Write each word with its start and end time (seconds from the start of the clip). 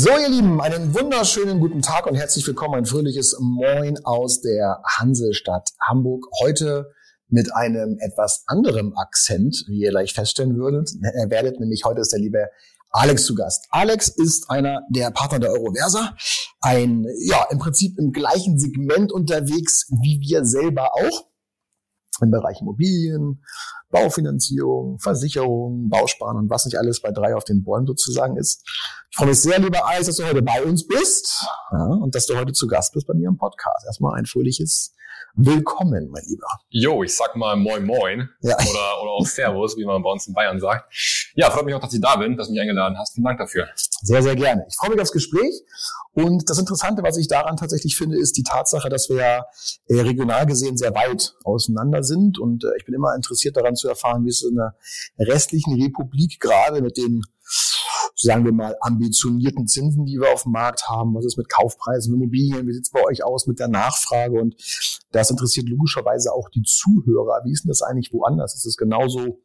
So, 0.00 0.10
ihr 0.10 0.28
Lieben, 0.28 0.60
einen 0.60 0.94
wunderschönen 0.94 1.58
guten 1.58 1.82
Tag 1.82 2.06
und 2.06 2.14
herzlich 2.14 2.46
willkommen. 2.46 2.76
Ein 2.76 2.86
fröhliches 2.86 3.36
Moin 3.40 3.98
aus 4.04 4.40
der 4.40 4.80
Hansestadt 4.84 5.70
Hamburg. 5.88 6.24
Heute 6.40 6.92
mit 7.28 7.52
einem 7.52 7.98
etwas 7.98 8.44
anderem 8.46 8.96
Akzent, 8.96 9.64
wie 9.66 9.80
ihr 9.80 9.90
gleich 9.90 10.14
feststellen 10.14 10.56
würdet, 10.56 10.92
äh, 11.02 11.28
werdet. 11.30 11.58
Nämlich 11.58 11.82
heute 11.84 12.02
ist 12.02 12.12
der 12.12 12.20
liebe 12.20 12.46
Alex 12.90 13.24
zu 13.24 13.34
Gast. 13.34 13.66
Alex 13.70 14.06
ist 14.06 14.48
einer 14.48 14.82
der 14.88 15.10
Partner 15.10 15.40
der 15.40 15.50
Euroversa. 15.50 16.14
Ein, 16.60 17.04
ja, 17.24 17.48
im 17.50 17.58
Prinzip 17.58 17.98
im 17.98 18.12
gleichen 18.12 18.56
Segment 18.56 19.10
unterwegs 19.10 19.88
wie 20.00 20.20
wir 20.20 20.44
selber 20.44 20.94
auch. 20.94 21.26
Im 22.20 22.30
Bereich 22.30 22.60
Immobilien, 22.60 23.42
Baufinanzierung, 23.90 24.98
Versicherung, 24.98 25.88
Bausparen 25.88 26.36
und 26.36 26.50
was 26.50 26.64
nicht 26.64 26.78
alles 26.78 27.00
bei 27.00 27.10
drei 27.10 27.34
auf 27.34 27.44
den 27.44 27.64
Bäumen 27.64 27.86
sozusagen 27.86 28.36
ist. 28.36 28.62
Ich 29.10 29.16
freue 29.16 29.28
mich 29.28 29.40
sehr, 29.40 29.58
lieber 29.58 29.86
Alex, 29.86 30.06
dass 30.06 30.16
du 30.16 30.26
heute 30.26 30.42
bei 30.42 30.62
uns 30.62 30.86
bist 30.86 31.46
ja, 31.72 31.84
und 31.84 32.14
dass 32.14 32.26
du 32.26 32.36
heute 32.36 32.52
zu 32.52 32.66
Gast 32.66 32.92
bist 32.92 33.06
bei 33.06 33.14
mir 33.14 33.28
im 33.28 33.38
Podcast. 33.38 33.86
Erstmal 33.86 34.18
ein 34.18 34.26
fröhliches 34.26 34.94
Willkommen, 35.34 36.08
mein 36.10 36.24
Lieber. 36.26 36.48
Jo, 36.68 37.02
ich 37.02 37.14
sag 37.14 37.36
mal 37.36 37.56
Moin 37.56 37.84
Moin 37.84 38.28
ja. 38.40 38.56
oder, 38.56 39.02
oder 39.02 39.10
auch 39.12 39.26
Servus, 39.26 39.76
wie 39.76 39.84
man 39.84 40.02
bei 40.02 40.10
uns 40.10 40.26
in 40.26 40.34
Bayern 40.34 40.58
sagt. 40.58 40.92
Ja, 41.34 41.50
freut 41.50 41.64
mich 41.64 41.74
auch, 41.74 41.80
dass 41.80 41.94
ich 41.94 42.00
da 42.00 42.16
bin, 42.16 42.36
dass 42.36 42.48
du 42.48 42.52
mich 42.52 42.60
eingeladen 42.60 42.98
hast. 42.98 43.14
Vielen 43.14 43.24
Dank 43.24 43.38
dafür. 43.38 43.68
Sehr, 44.02 44.22
sehr 44.22 44.34
gerne. 44.34 44.64
Ich 44.68 44.76
freue 44.76 44.90
mich 44.90 45.00
aufs 45.00 45.12
Gespräch. 45.12 45.62
Und 46.12 46.50
das 46.50 46.58
Interessante, 46.58 47.02
was 47.02 47.16
ich 47.16 47.28
daran 47.28 47.56
tatsächlich 47.56 47.96
finde, 47.96 48.18
ist 48.18 48.36
die 48.36 48.42
Tatsache, 48.42 48.88
dass 48.88 49.08
wir 49.08 49.16
ja 49.16 49.44
äh, 49.86 50.00
regional 50.00 50.46
gesehen 50.46 50.76
sehr 50.76 50.94
weit 50.94 51.34
auseinander 51.44 52.02
sind. 52.02 52.38
Und 52.38 52.64
äh, 52.64 52.70
ich 52.76 52.84
bin 52.84 52.94
immer 52.94 53.14
interessiert 53.14 53.56
daran 53.56 53.76
zu 53.76 53.88
erfahren, 53.88 54.24
wie 54.24 54.30
es 54.30 54.42
in 54.42 54.56
der 54.56 54.74
restlichen 55.18 55.80
Republik 55.80 56.40
gerade 56.40 56.82
mit 56.82 56.96
den 56.96 57.22
sagen 58.20 58.44
wir 58.44 58.52
mal, 58.52 58.76
ambitionierten 58.80 59.66
Zinsen, 59.66 60.04
die 60.04 60.18
wir 60.18 60.32
auf 60.32 60.42
dem 60.42 60.52
Markt 60.52 60.88
haben. 60.88 61.14
Was 61.14 61.24
ist 61.24 61.38
mit 61.38 61.48
Kaufpreisen, 61.48 62.14
Immobilien? 62.14 62.66
Wie 62.66 62.72
sieht 62.72 62.84
es 62.84 62.90
bei 62.90 63.04
euch 63.04 63.24
aus 63.24 63.46
mit 63.46 63.60
der 63.60 63.68
Nachfrage? 63.68 64.40
Und 64.40 64.56
das 65.10 65.30
interessiert 65.30 65.68
logischerweise 65.68 66.32
auch 66.32 66.48
die 66.50 66.62
Zuhörer. 66.62 67.42
Wie 67.44 67.52
ist 67.52 67.64
denn 67.64 67.70
das 67.70 67.82
eigentlich 67.82 68.12
woanders? 68.12 68.54
Ist 68.54 68.66
es 68.66 68.76
genauso 68.76 69.40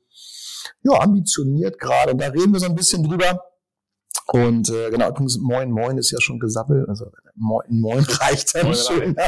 ja, 0.83 0.99
ambitioniert 0.99 1.79
gerade? 1.79 2.11
Und 2.13 2.21
da 2.21 2.27
reden 2.27 2.53
wir 2.53 2.59
so 2.59 2.65
ein 2.65 2.75
bisschen 2.75 3.03
drüber. 3.03 3.41
Und 4.27 4.69
äh, 4.69 4.89
genau, 4.89 5.09
übrigens 5.09 5.37
Moin 5.37 5.71
Moin 5.71 5.97
ist 5.97 6.11
ja 6.11 6.21
schon 6.21 6.39
gesammelt. 6.39 6.87
Also 6.87 7.11
Moin 7.35 7.79
Moin 7.79 8.03
reicht 8.09 8.55
dann 8.55 8.73
schon. 8.73 9.15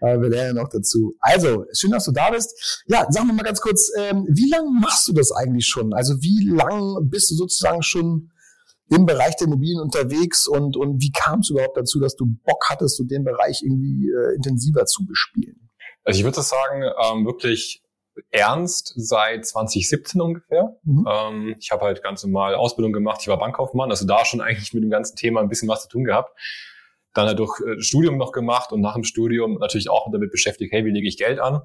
Aber 0.00 0.20
wir 0.20 0.28
lernen 0.28 0.56
noch 0.56 0.68
dazu. 0.68 1.14
Also, 1.20 1.64
schön, 1.72 1.90
dass 1.90 2.04
du 2.04 2.12
da 2.12 2.30
bist. 2.30 2.84
Ja, 2.86 3.06
sag 3.08 3.24
mir 3.24 3.32
mal 3.32 3.42
ganz 3.42 3.60
kurz, 3.60 3.90
ähm, 3.96 4.26
wie 4.28 4.50
lange 4.50 4.70
machst 4.80 5.08
du 5.08 5.12
das 5.12 5.32
eigentlich 5.32 5.66
schon? 5.66 5.94
Also 5.94 6.20
wie 6.20 6.50
lange 6.50 7.00
bist 7.02 7.30
du 7.30 7.34
sozusagen 7.34 7.82
schon 7.82 8.30
im 8.88 9.06
Bereich 9.06 9.36
der 9.36 9.46
Immobilien 9.46 9.80
unterwegs 9.80 10.46
und, 10.46 10.76
und 10.76 11.00
wie 11.02 11.10
kam 11.10 11.40
es 11.40 11.50
überhaupt 11.50 11.76
dazu, 11.76 12.00
dass 12.00 12.16
du 12.16 12.26
Bock 12.44 12.64
hattest, 12.68 12.96
so 12.96 13.04
den 13.04 13.24
Bereich 13.24 13.62
irgendwie 13.62 14.08
äh, 14.08 14.34
intensiver 14.36 14.86
zu 14.86 15.04
bespielen? 15.06 15.70
Also 16.04 16.18
ich 16.18 16.24
würde 16.24 16.40
sagen, 16.42 16.82
ähm, 16.82 17.26
wirklich 17.26 17.82
ernst 18.30 18.92
seit 18.96 19.44
2017 19.44 20.20
ungefähr. 20.20 20.76
Mhm. 20.84 21.06
Ähm, 21.10 21.56
ich 21.58 21.70
habe 21.70 21.84
halt 21.84 22.02
ganz 22.02 22.22
normal 22.22 22.54
Ausbildung 22.54 22.92
gemacht, 22.92 23.18
ich 23.20 23.28
war 23.28 23.38
Bankkaufmann, 23.38 23.90
also 23.90 24.06
da 24.06 24.24
schon 24.24 24.40
eigentlich 24.40 24.72
mit 24.72 24.82
dem 24.82 24.90
ganzen 24.90 25.16
Thema 25.16 25.40
ein 25.40 25.48
bisschen 25.48 25.68
was 25.68 25.82
zu 25.82 25.88
tun 25.88 26.04
gehabt 26.04 26.32
dann 27.16 27.26
halt 27.26 27.38
durch 27.38 27.60
äh, 27.60 27.80
Studium 27.80 28.18
noch 28.18 28.32
gemacht 28.32 28.72
und 28.72 28.80
nach 28.80 28.94
dem 28.94 29.04
Studium 29.04 29.58
natürlich 29.58 29.88
auch 29.88 30.10
damit 30.12 30.30
beschäftigt, 30.30 30.72
hey, 30.72 30.84
wie 30.84 30.90
lege 30.90 31.08
ich 31.08 31.16
Geld 31.16 31.38
an? 31.38 31.62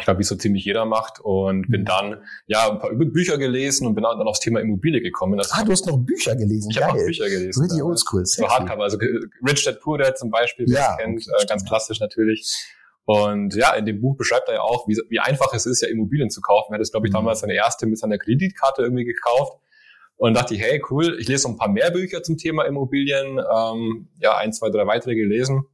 Ich 0.00 0.06
glaube, 0.06 0.18
wie 0.20 0.24
so 0.24 0.34
ziemlich 0.34 0.64
jeder 0.64 0.84
macht 0.86 1.20
und 1.20 1.68
bin 1.68 1.82
mhm. 1.82 1.84
dann 1.84 2.22
ja 2.46 2.70
ein 2.70 2.78
paar 2.78 2.92
Bücher 2.92 3.38
gelesen 3.38 3.86
und 3.86 3.94
bin 3.94 4.02
dann 4.02 4.20
aufs 4.22 4.40
Thema 4.40 4.60
Immobilie 4.60 5.00
gekommen. 5.00 5.36
Das 5.38 5.52
ah, 5.52 5.62
du 5.62 5.72
hast 5.72 5.86
noch 5.86 5.98
Bücher 5.98 6.34
gelesen? 6.34 6.70
Ich 6.70 6.82
habe 6.82 6.98
noch 6.98 7.04
Bücher 7.04 7.28
gelesen. 7.28 7.62
Richtig 7.62 7.78
ja. 7.78 7.84
oldschool. 7.84 8.24
So 8.24 8.48
Hardcover, 8.48 8.82
also 8.82 8.98
äh, 8.98 9.20
Rich 9.46 9.64
Dad 9.64 9.80
Poor 9.80 9.98
Dad 9.98 10.18
zum 10.18 10.30
Beispiel, 10.30 10.66
wer 10.68 10.78
ja, 10.78 10.92
es 10.92 10.98
kennt, 10.98 11.22
okay, 11.28 11.44
äh, 11.44 11.46
ganz 11.46 11.64
klassisch 11.64 12.00
natürlich. 12.00 12.66
Und 13.04 13.54
ja, 13.54 13.74
in 13.74 13.86
dem 13.86 14.00
Buch 14.00 14.16
beschreibt 14.16 14.48
er 14.48 14.54
ja 14.54 14.60
auch, 14.60 14.86
wie, 14.88 14.96
wie 15.08 15.18
einfach 15.18 15.52
es 15.52 15.66
ist, 15.66 15.82
ja 15.82 15.88
Immobilien 15.88 16.30
zu 16.30 16.40
kaufen. 16.40 16.72
Er 16.72 16.76
hat 16.76 16.82
es, 16.82 16.90
glaube 16.90 17.06
ich, 17.06 17.12
mhm. 17.12 17.18
damals 17.18 17.40
seine 17.40 17.54
erste 17.54 17.86
mit 17.86 17.98
seiner 17.98 18.18
Kreditkarte 18.18 18.82
irgendwie 18.82 19.04
gekauft 19.04 19.58
und 20.16 20.34
dachte 20.34 20.54
ich, 20.54 20.60
hey, 20.60 20.82
cool, 20.90 21.16
ich 21.18 21.28
lese 21.28 21.48
noch 21.48 21.54
ein 21.54 21.58
paar 21.58 21.68
mehr 21.68 21.90
Bücher 21.90 22.22
zum 22.22 22.36
Thema 22.36 22.64
Immobilien, 22.64 23.38
ähm, 23.38 24.08
ja, 24.18 24.36
ein, 24.36 24.52
zwei, 24.52 24.68
drei 24.68 24.86
weitere 24.86 25.14
gelesen. 25.14 25.64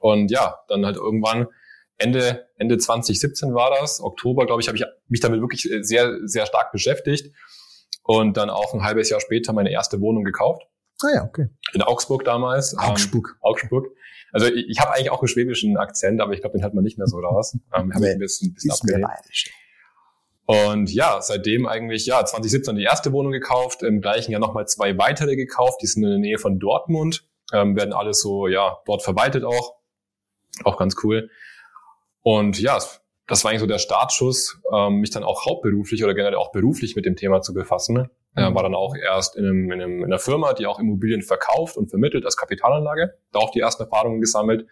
Und 0.00 0.30
ja, 0.30 0.60
dann 0.68 0.86
halt 0.86 0.96
irgendwann 0.96 1.48
Ende, 1.98 2.48
Ende 2.56 2.78
2017 2.78 3.54
war 3.54 3.70
das, 3.78 4.00
Oktober, 4.00 4.46
glaube 4.46 4.62
ich, 4.62 4.68
habe 4.68 4.78
ich 4.78 4.84
mich 5.08 5.20
damit 5.20 5.40
wirklich 5.40 5.68
sehr, 5.80 6.18
sehr 6.24 6.46
stark 6.46 6.72
beschäftigt. 6.72 7.34
Und 8.04 8.36
dann 8.36 8.48
auch 8.48 8.72
ein 8.72 8.82
halbes 8.82 9.10
Jahr 9.10 9.20
später 9.20 9.52
meine 9.52 9.70
erste 9.70 10.00
Wohnung 10.00 10.24
gekauft. 10.24 10.62
Ah 11.02 11.08
ja, 11.14 11.24
okay. 11.24 11.48
In 11.74 11.82
Augsburg 11.82 12.24
damals. 12.24 12.76
Augsburg. 12.78 13.28
Ähm, 13.34 13.38
Augsburg. 13.42 13.88
Also 14.32 14.46
ich, 14.46 14.68
ich 14.68 14.80
habe 14.80 14.94
eigentlich 14.94 15.10
auch 15.10 15.20
einen 15.20 15.28
schwäbischen 15.28 15.76
Akzent, 15.76 16.20
aber 16.20 16.32
ich 16.32 16.40
glaube, 16.40 16.56
den 16.56 16.64
hat 16.64 16.74
man 16.74 16.84
nicht 16.84 16.98
mehr 16.98 17.06
so 17.06 17.18
raus. 17.18 17.56
Ähm, 17.74 17.92
nee, 17.98 18.12
ein 18.12 18.18
bisschen, 18.18 18.50
ein 18.50 18.54
bisschen 18.54 18.70
abgelehnt. 18.70 19.08
Und 20.46 20.90
ja, 20.90 21.20
seitdem 21.20 21.66
eigentlich, 21.66 22.06
ja, 22.06 22.24
2017 22.24 22.76
die 22.76 22.82
erste 22.82 23.12
Wohnung 23.12 23.32
gekauft, 23.32 23.82
im 23.82 24.00
gleichen 24.00 24.32
Jahr 24.32 24.40
nochmal 24.40 24.66
zwei 24.66 24.96
weitere 24.96 25.36
gekauft, 25.36 25.82
die 25.82 25.86
sind 25.86 26.02
in 26.04 26.08
der 26.08 26.18
Nähe 26.18 26.38
von 26.38 26.58
Dortmund, 26.58 27.28
ähm, 27.52 27.76
werden 27.76 27.92
alles 27.92 28.22
so, 28.22 28.48
ja, 28.48 28.78
dort 28.86 29.02
verwaltet 29.02 29.44
auch. 29.44 29.76
Auch 30.64 30.78
ganz 30.78 30.96
cool. 31.04 31.28
Und 32.22 32.60
ja, 32.60 32.78
das 33.26 33.44
war 33.44 33.50
eigentlich 33.50 33.60
so 33.60 33.66
der 33.66 33.78
Startschuss, 33.78 34.60
ähm, 34.74 34.96
mich 35.00 35.10
dann 35.10 35.22
auch 35.22 35.44
hauptberuflich 35.46 36.02
oder 36.02 36.14
generell 36.14 36.36
auch 36.36 36.50
beruflich 36.50 36.96
mit 36.96 37.04
dem 37.04 37.16
Thema 37.16 37.42
zu 37.42 37.52
befassen. 37.52 38.08
Mhm. 38.34 38.54
war 38.54 38.62
dann 38.62 38.74
auch 38.74 38.94
erst 38.94 39.36
in, 39.36 39.44
einem, 39.44 39.72
in, 39.72 39.82
einem, 39.82 39.98
in 39.98 40.04
einer 40.04 40.18
Firma, 40.18 40.52
die 40.52 40.66
auch 40.66 40.78
Immobilien 40.78 41.22
verkauft 41.22 41.76
und 41.76 41.88
vermittelt 41.88 42.24
als 42.24 42.36
Kapitalanlage. 42.36 43.14
Da 43.32 43.40
auch 43.40 43.50
die 43.50 43.60
ersten 43.60 43.82
Erfahrungen 43.84 44.20
gesammelt. 44.20 44.66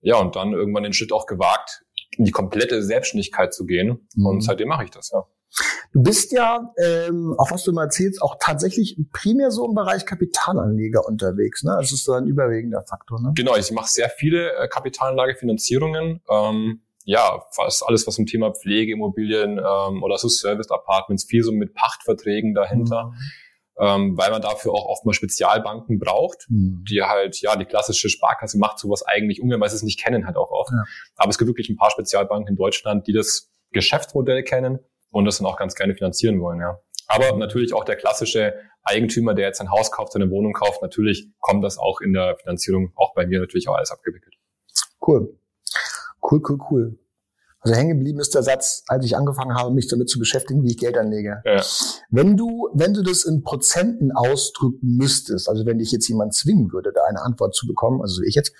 Ja, 0.00 0.16
und 0.16 0.36
dann 0.36 0.52
irgendwann 0.52 0.82
den 0.82 0.92
Schritt 0.92 1.12
auch 1.12 1.26
gewagt, 1.26 1.84
in 2.16 2.24
die 2.24 2.30
komplette 2.30 2.82
Selbstständigkeit 2.82 3.54
zu 3.54 3.64
gehen. 3.66 4.06
Mhm. 4.14 4.26
Und 4.26 4.40
seitdem 4.42 4.68
mache 4.68 4.84
ich 4.84 4.90
das, 4.90 5.10
ja. 5.10 5.24
Du 5.92 6.02
bist 6.02 6.32
ja, 6.32 6.72
ähm, 6.82 7.34
auch 7.38 7.50
was 7.50 7.62
du 7.64 7.72
mal 7.72 7.84
erzählst, 7.84 8.20
auch 8.22 8.36
tatsächlich 8.40 8.98
primär 9.12 9.50
so 9.50 9.66
im 9.66 9.74
Bereich 9.74 10.06
Kapitalanleger 10.06 11.06
unterwegs. 11.06 11.62
Ne? 11.62 11.76
Das 11.78 11.92
ist 11.92 12.04
so 12.04 12.12
ein 12.12 12.26
überwiegender 12.26 12.82
Faktor. 12.82 13.20
Ne? 13.20 13.32
Genau, 13.36 13.56
ich 13.56 13.70
mache 13.70 13.88
sehr 13.88 14.08
viele 14.08 14.52
äh, 14.56 14.68
Kapitalanlagefinanzierungen. 14.68 16.20
Ähm, 16.28 16.82
ja, 17.04 17.44
fast 17.52 17.86
alles, 17.86 18.06
was 18.06 18.14
zum 18.14 18.26
Thema 18.26 18.52
Pflegeimmobilien 18.52 19.58
ähm, 19.58 20.02
oder 20.02 20.16
so 20.18 20.28
Service 20.28 20.70
Apartments, 20.70 21.24
viel 21.24 21.42
so 21.42 21.52
mit 21.52 21.74
Pachtverträgen 21.74 22.54
dahinter. 22.54 23.06
Mhm 23.06 23.18
ähm, 23.78 24.16
weil 24.16 24.30
man 24.30 24.42
dafür 24.42 24.72
auch 24.72 24.86
oft 24.86 25.04
mal 25.04 25.12
Spezialbanken 25.12 25.98
braucht, 25.98 26.46
mhm. 26.48 26.84
die 26.88 27.02
halt, 27.02 27.40
ja, 27.40 27.56
die 27.56 27.64
klassische 27.64 28.08
Sparkasse 28.08 28.58
macht 28.58 28.78
sowas 28.78 29.02
eigentlich 29.02 29.42
ungern, 29.42 29.60
weil 29.60 29.68
sie 29.68 29.76
es 29.76 29.82
nicht 29.82 29.98
kennen 29.98 30.26
halt 30.26 30.36
auch 30.36 30.50
oft. 30.50 30.70
Ja. 30.70 30.84
Aber 31.16 31.30
es 31.30 31.38
gibt 31.38 31.48
wirklich 31.48 31.68
ein 31.68 31.76
paar 31.76 31.90
Spezialbanken 31.90 32.48
in 32.50 32.56
Deutschland, 32.56 33.06
die 33.06 33.12
das 33.12 33.50
Geschäftsmodell 33.72 34.44
kennen 34.44 34.78
und 35.14 35.24
das 35.24 35.38
dann 35.38 35.46
auch 35.46 35.56
ganz 35.56 35.74
gerne 35.74 35.94
finanzieren 35.94 36.40
wollen, 36.40 36.60
ja. 36.60 36.78
Aber 37.06 37.36
natürlich 37.36 37.72
auch 37.72 37.84
der 37.84 37.96
klassische 37.96 38.54
Eigentümer, 38.82 39.34
der 39.34 39.46
jetzt 39.46 39.60
ein 39.60 39.70
Haus 39.70 39.90
kauft, 39.92 40.12
seine 40.12 40.30
Wohnung 40.30 40.52
kauft, 40.52 40.82
natürlich 40.82 41.28
kommt 41.40 41.62
das 41.62 41.78
auch 41.78 42.00
in 42.00 42.12
der 42.12 42.36
Finanzierung 42.36 42.92
auch 42.96 43.14
bei 43.14 43.26
mir 43.26 43.40
natürlich 43.40 43.68
auch 43.68 43.76
alles 43.76 43.90
abgewickelt. 43.90 44.34
Cool. 45.06 45.38
Cool, 46.20 46.42
cool, 46.48 46.58
cool. 46.70 46.98
Also 47.60 47.76
hängen 47.76 47.96
geblieben 47.96 48.20
ist 48.20 48.34
der 48.34 48.42
Satz, 48.42 48.82
als 48.88 49.06
ich 49.06 49.16
angefangen 49.16 49.54
habe, 49.54 49.72
mich 49.72 49.88
damit 49.88 50.10
zu 50.10 50.18
beschäftigen, 50.18 50.62
wie 50.64 50.72
ich 50.72 50.78
Geld 50.78 50.98
anlege. 50.98 51.42
Ja. 51.46 51.62
Wenn 52.10 52.36
du, 52.36 52.68
wenn 52.74 52.92
du 52.92 53.02
das 53.02 53.24
in 53.24 53.42
Prozenten 53.42 54.12
ausdrücken 54.12 54.96
müsstest, 54.96 55.48
also 55.48 55.64
wenn 55.64 55.78
dich 55.78 55.90
jetzt 55.92 56.08
jemand 56.08 56.34
zwingen 56.34 56.72
würde, 56.72 56.92
da 56.92 57.04
eine 57.04 57.22
Antwort 57.22 57.54
zu 57.54 57.66
bekommen, 57.66 58.02
also 58.02 58.16
so 58.16 58.22
ich 58.22 58.34
jetzt, 58.34 58.52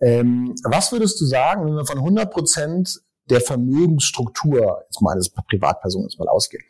ähm, 0.00 0.54
was 0.64 0.92
würdest 0.92 1.20
du 1.20 1.24
sagen, 1.24 1.64
wenn 1.64 1.74
wir 1.74 1.86
von 1.86 1.98
100 1.98 2.30
Prozent 2.30 3.00
der 3.30 3.40
Vermögensstruktur, 3.40 4.82
jetzt 4.84 5.00
mal 5.00 5.14
als 5.14 5.30
Privatperson 5.48 6.02
jetzt 6.02 6.18
mal 6.18 6.28
ausgehen, 6.28 6.62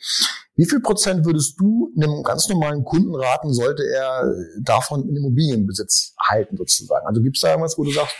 wie 0.56 0.66
viel 0.66 0.80
Prozent 0.80 1.24
würdest 1.24 1.58
du 1.58 1.90
einem 1.96 2.22
ganz 2.22 2.48
normalen 2.48 2.84
Kunden 2.84 3.14
raten, 3.14 3.52
sollte 3.52 3.82
er 3.82 4.30
davon 4.60 5.08
in 5.08 5.16
Immobilienbesitz 5.16 6.14
halten 6.28 6.56
sozusagen? 6.56 7.06
Also 7.06 7.22
gibt 7.22 7.36
es 7.36 7.42
da 7.42 7.50
irgendwas, 7.50 7.78
wo 7.78 7.84
du 7.84 7.90
sagst, 7.92 8.14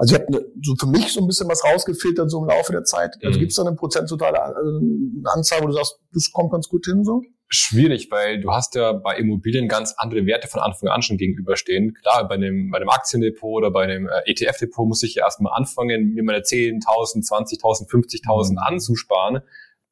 Also 0.00 0.16
ich 0.16 0.22
habe 0.22 0.32
ne, 0.32 0.46
so 0.62 0.74
für 0.76 0.86
mich 0.86 1.12
so 1.12 1.20
ein 1.20 1.26
bisschen 1.26 1.46
was 1.48 1.62
rausgefiltert 1.62 2.30
so 2.30 2.40
im 2.40 2.48
Laufe 2.48 2.72
der 2.72 2.84
Zeit. 2.84 3.18
Also 3.22 3.36
mhm. 3.36 3.40
gibt 3.40 3.50
es 3.50 3.56
da 3.56 3.66
eine 3.66 3.76
prozentuale 3.76 4.42
eine 4.42 5.30
Anzahl, 5.34 5.60
wo 5.62 5.66
du 5.66 5.74
sagst, 5.74 6.00
das 6.14 6.30
kommt 6.32 6.52
ganz 6.52 6.68
gut 6.68 6.86
hin 6.86 7.04
so? 7.04 7.20
Schwierig, 7.48 8.10
weil 8.10 8.40
du 8.40 8.50
hast 8.50 8.76
ja 8.76 8.92
bei 8.92 9.16
Immobilien 9.16 9.68
ganz 9.68 9.94
andere 9.98 10.24
Werte 10.24 10.48
von 10.48 10.60
Anfang 10.60 10.88
an 10.88 11.02
schon 11.02 11.18
gegenüberstehen. 11.18 11.92
Klar, 12.00 12.26
bei 12.28 12.36
einem, 12.36 12.70
bei 12.70 12.78
einem 12.78 12.88
Aktiendepot 12.88 13.58
oder 13.58 13.70
bei 13.70 13.82
einem 13.82 14.08
äh, 14.08 14.30
ETF-Depot 14.30 14.88
muss 14.88 15.02
ich 15.02 15.16
ja 15.16 15.24
erstmal 15.24 15.52
anfangen, 15.52 16.14
mir 16.14 16.22
meine 16.22 16.38
10.000, 16.38 17.28
20.000, 17.28 17.90
50.000 17.90 18.52
mhm. 18.52 18.58
anzusparen. 18.58 19.40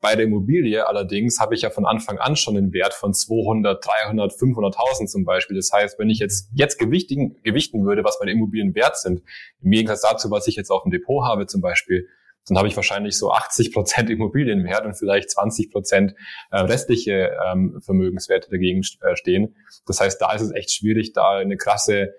Bei 0.00 0.14
der 0.14 0.26
Immobilie 0.26 0.86
allerdings 0.86 1.40
habe 1.40 1.54
ich 1.54 1.62
ja 1.62 1.70
von 1.70 1.84
Anfang 1.84 2.18
an 2.18 2.36
schon 2.36 2.56
einen 2.56 2.72
Wert 2.72 2.94
von 2.94 3.12
200, 3.12 3.84
300, 3.84 4.32
500.000 4.32 5.06
zum 5.06 5.24
Beispiel. 5.24 5.56
Das 5.56 5.72
heißt, 5.72 5.98
wenn 5.98 6.08
ich 6.08 6.20
jetzt, 6.20 6.50
jetzt 6.54 6.78
gewichtigen, 6.78 7.40
gewichten 7.42 7.84
würde, 7.84 8.04
was 8.04 8.18
meine 8.20 8.32
Immobilien 8.32 8.74
wert 8.74 8.96
sind, 8.96 9.22
im 9.60 9.70
Gegensatz 9.70 10.02
dazu, 10.02 10.30
was 10.30 10.46
ich 10.46 10.54
jetzt 10.54 10.70
auf 10.70 10.84
dem 10.84 10.92
Depot 10.92 11.24
habe 11.24 11.46
zum 11.46 11.60
Beispiel, 11.60 12.06
dann 12.46 12.58
habe 12.58 12.68
ich 12.68 12.76
wahrscheinlich 12.76 13.16
so 13.18 13.32
80 13.32 13.72
Prozent 13.72 14.10
Immobilienwert 14.10 14.86
und 14.86 14.94
vielleicht 14.94 15.30
20 15.30 15.70
Prozent 15.70 16.14
äh, 16.50 16.60
restliche 16.60 17.32
ähm, 17.46 17.80
Vermögenswerte 17.84 18.50
dagegen 18.50 18.82
äh, 19.00 19.16
stehen. 19.16 19.56
Das 19.86 20.00
heißt, 20.00 20.20
da 20.20 20.32
ist 20.32 20.42
es 20.42 20.52
echt 20.52 20.72
schwierig, 20.72 21.12
da 21.12 21.38
eine 21.38 21.56
krasse 21.56 22.14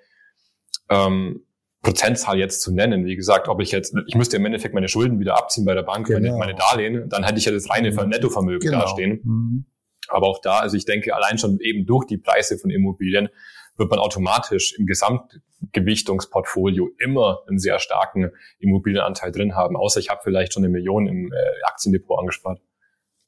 ähm, 0.90 1.46
Prozentzahl 1.82 2.38
jetzt 2.38 2.62
zu 2.62 2.74
nennen. 2.74 3.06
Wie 3.06 3.16
gesagt, 3.16 3.48
ob 3.48 3.62
ich 3.62 3.72
jetzt, 3.72 3.96
ich 4.08 4.16
müsste 4.16 4.38
im 4.38 4.46
Endeffekt 4.46 4.74
meine 4.74 4.90
Schulden 4.90 5.20
wieder 5.20 5.38
abziehen 5.38 5.66
bei 5.66 5.74
der 5.74 5.84
Bank, 5.84 6.08
genau. 6.08 6.20
meine, 6.20 6.38
meine 6.38 6.56
Darlehen, 6.56 7.10
dann 7.10 7.24
hätte 7.24 7.38
ich 7.38 7.46
ja 7.46 7.52
das 7.52 7.70
reine 7.70 7.92
mhm. 7.92 8.10
Nettovermögen 8.10 8.70
genau. 8.70 8.82
dastehen. 8.82 9.22
Mhm. 9.24 9.66
Aber 10.10 10.28
auch 10.28 10.42
da, 10.42 10.60
also 10.60 10.76
ich 10.76 10.86
denke, 10.86 11.16
allein 11.16 11.38
schon 11.38 11.60
eben 11.60 11.86
durch 11.86 12.06
die 12.06 12.18
Preise 12.18 12.58
von 12.58 12.70
Immobilien 12.70 13.30
wird 13.78 13.90
man 13.90 14.00
automatisch 14.00 14.78
im 14.78 14.86
Gesamtgewichtungsportfolio 14.86 16.90
immer 16.98 17.44
einen 17.48 17.60
sehr 17.60 17.80
starken 17.80 18.32
Immobilienanteil 18.60 19.32
drin 19.32 19.56
haben, 19.56 19.78
außer 19.78 20.02
ich 20.02 20.10
habe 20.10 20.20
vielleicht 20.24 20.54
schon 20.54 20.64
eine 20.64 20.72
Million 20.72 21.08
im 21.08 21.32
äh, 21.32 21.36
Aktiendepot 21.64 22.20
angespart. 22.20 22.60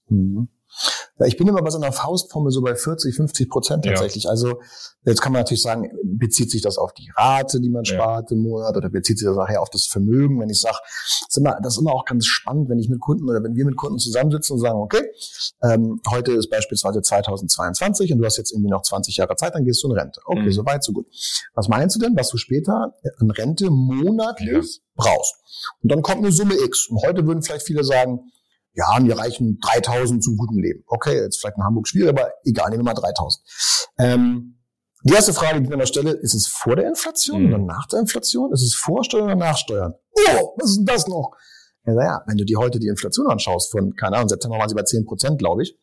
Mhm. 0.10 0.50
Ja, 1.20 1.26
ich 1.26 1.38
bin 1.38 1.48
immer 1.48 1.62
bei 1.62 1.70
so 1.70 1.78
einer 1.78 1.92
Faustformel 1.92 2.52
so 2.52 2.62
bei 2.62 2.76
40, 2.76 3.16
50 3.16 3.50
Prozent 3.50 3.86
tatsächlich. 3.86 4.24
Ja. 4.24 4.32
Also 4.32 4.60
jetzt 5.06 5.22
kann 5.22 5.32
man 5.32 5.42
natürlich 5.42 5.62
sagen, 5.62 5.92
bezieht 6.04 6.50
sich 6.50 6.62
das 6.62 6.78
auf 6.78 6.94
die 6.94 7.12
Rate, 7.16 7.60
die 7.60 7.70
man 7.70 7.86
spart 7.86 8.32
ja. 8.32 8.38
im 8.38 8.44
Monat 8.44 8.76
oder 8.76 8.90
bezieht 8.90 9.20
sich 9.20 9.28
das 9.28 9.36
nachher 9.36 9.62
auf 9.62 9.70
das 9.70 9.86
Vermögen? 9.86 10.40
Wenn 10.40 10.50
ich 10.50 10.62
sage, 10.62 10.78
das 10.82 11.28
ist, 11.30 11.38
immer, 11.38 11.58
das 11.62 11.74
ist 11.74 11.82
immer 11.82 11.94
auch 11.94 12.06
ganz 12.06 12.26
spannend, 12.26 12.70
wenn 12.70 12.80
ich 12.80 12.90
mit 12.90 13.00
Kunden 13.00 13.30
oder 13.30 13.44
wenn 13.44 13.56
wir 13.56 13.66
mit 13.66 13.78
Kunden 13.78 14.00
zusammensitzen 14.00 14.56
und 14.56 14.62
sagen, 14.62 14.80
okay, 14.80 15.04
ähm, 15.64 16.02
heute 16.10 16.32
ist 16.34 16.50
beispielsweise 16.50 17.02
2022 17.02 18.14
und 18.14 18.20
du 18.20 18.26
hast 18.26 18.38
jetzt 18.38 18.52
irgendwie 18.52 18.72
noch 18.72 18.82
20 18.82 19.18
Jahre 19.18 19.36
Zeit, 19.36 19.56
dann 19.56 19.64
gehst 19.64 19.84
du 19.84 19.90
in 19.90 19.98
Rente. 19.98 20.22
Okay, 20.26 20.42
mhm. 20.42 20.52
so 20.52 20.66
weit, 20.66 20.84
so 20.84 20.94
gut. 20.94 21.08
Was 21.54 21.68
meinst 21.68 21.96
du 21.96 22.00
denn, 22.00 22.16
was 22.16 22.30
du 22.30 22.38
später 22.38 22.94
an 23.18 23.32
Rente 23.32 23.70
monatlich 23.70 24.82
brauchst? 24.96 25.36
Und 25.84 25.92
dann 25.92 26.02
kommt 26.02 26.20
eine 26.20 26.32
Summe 26.32 26.56
X. 26.56 26.88
Und 26.90 27.02
heute 27.04 27.26
würden 27.26 27.42
vielleicht 27.42 27.66
viele 27.66 27.84
sagen, 27.84 28.32
ja, 28.74 29.00
mir 29.00 29.18
reichen 29.18 29.60
3000 29.62 30.24
zum 30.24 30.38
guten 30.38 30.60
Leben. 30.60 30.84
Okay, 30.88 31.22
jetzt 31.22 31.40
vielleicht 31.40 31.58
in 31.58 31.64
Hamburg 31.64 31.88
schwierig, 31.88 32.10
aber 32.10 32.32
egal, 32.44 32.70
nehmen 32.70 32.84
wir 32.84 32.94
mal 32.94 33.00
3000. 33.00 33.44
Ähm, 34.00 34.58
die 35.04 35.14
erste 35.14 35.34
Frage, 35.34 35.60
die 35.60 35.64
ich 35.70 35.76
mir 35.76 35.88
stelle, 35.88 36.12
ist 36.12 36.36
es 36.36 36.48
vor 36.48 36.76
der 36.76 36.88
Inflation 36.88 37.44
mhm. 37.44 37.54
oder 37.54 37.64
nach 37.64 37.88
der 37.88 38.00
Inflation? 38.02 38.54
Ist 38.54 38.62
es 38.62 38.76
Vorsteuern 38.76 39.26
oder 39.26 39.36
Nachsteuern? 39.36 39.94
Oh, 40.14 40.54
was 40.58 40.72
ist 40.72 40.78
denn 40.78 40.86
das 40.86 41.08
noch? 41.08 41.32
Ja, 41.86 41.94
naja, 41.94 42.24
wenn 42.28 42.38
du 42.38 42.46
dir 42.46 42.60
heute 42.60 42.78
die 42.78 42.88
Inflation 42.88 43.28
anschaust 43.28 43.72
von, 43.72 43.96
keine 43.96 44.18
Ahnung, 44.18 44.30
September 44.30 44.60
waren 44.60 44.70
sie 44.70 44.76
bei 44.76 44.84
10 44.84 45.06
Prozent, 45.06 45.40
glaube 45.40 45.64
ich. 45.64 45.76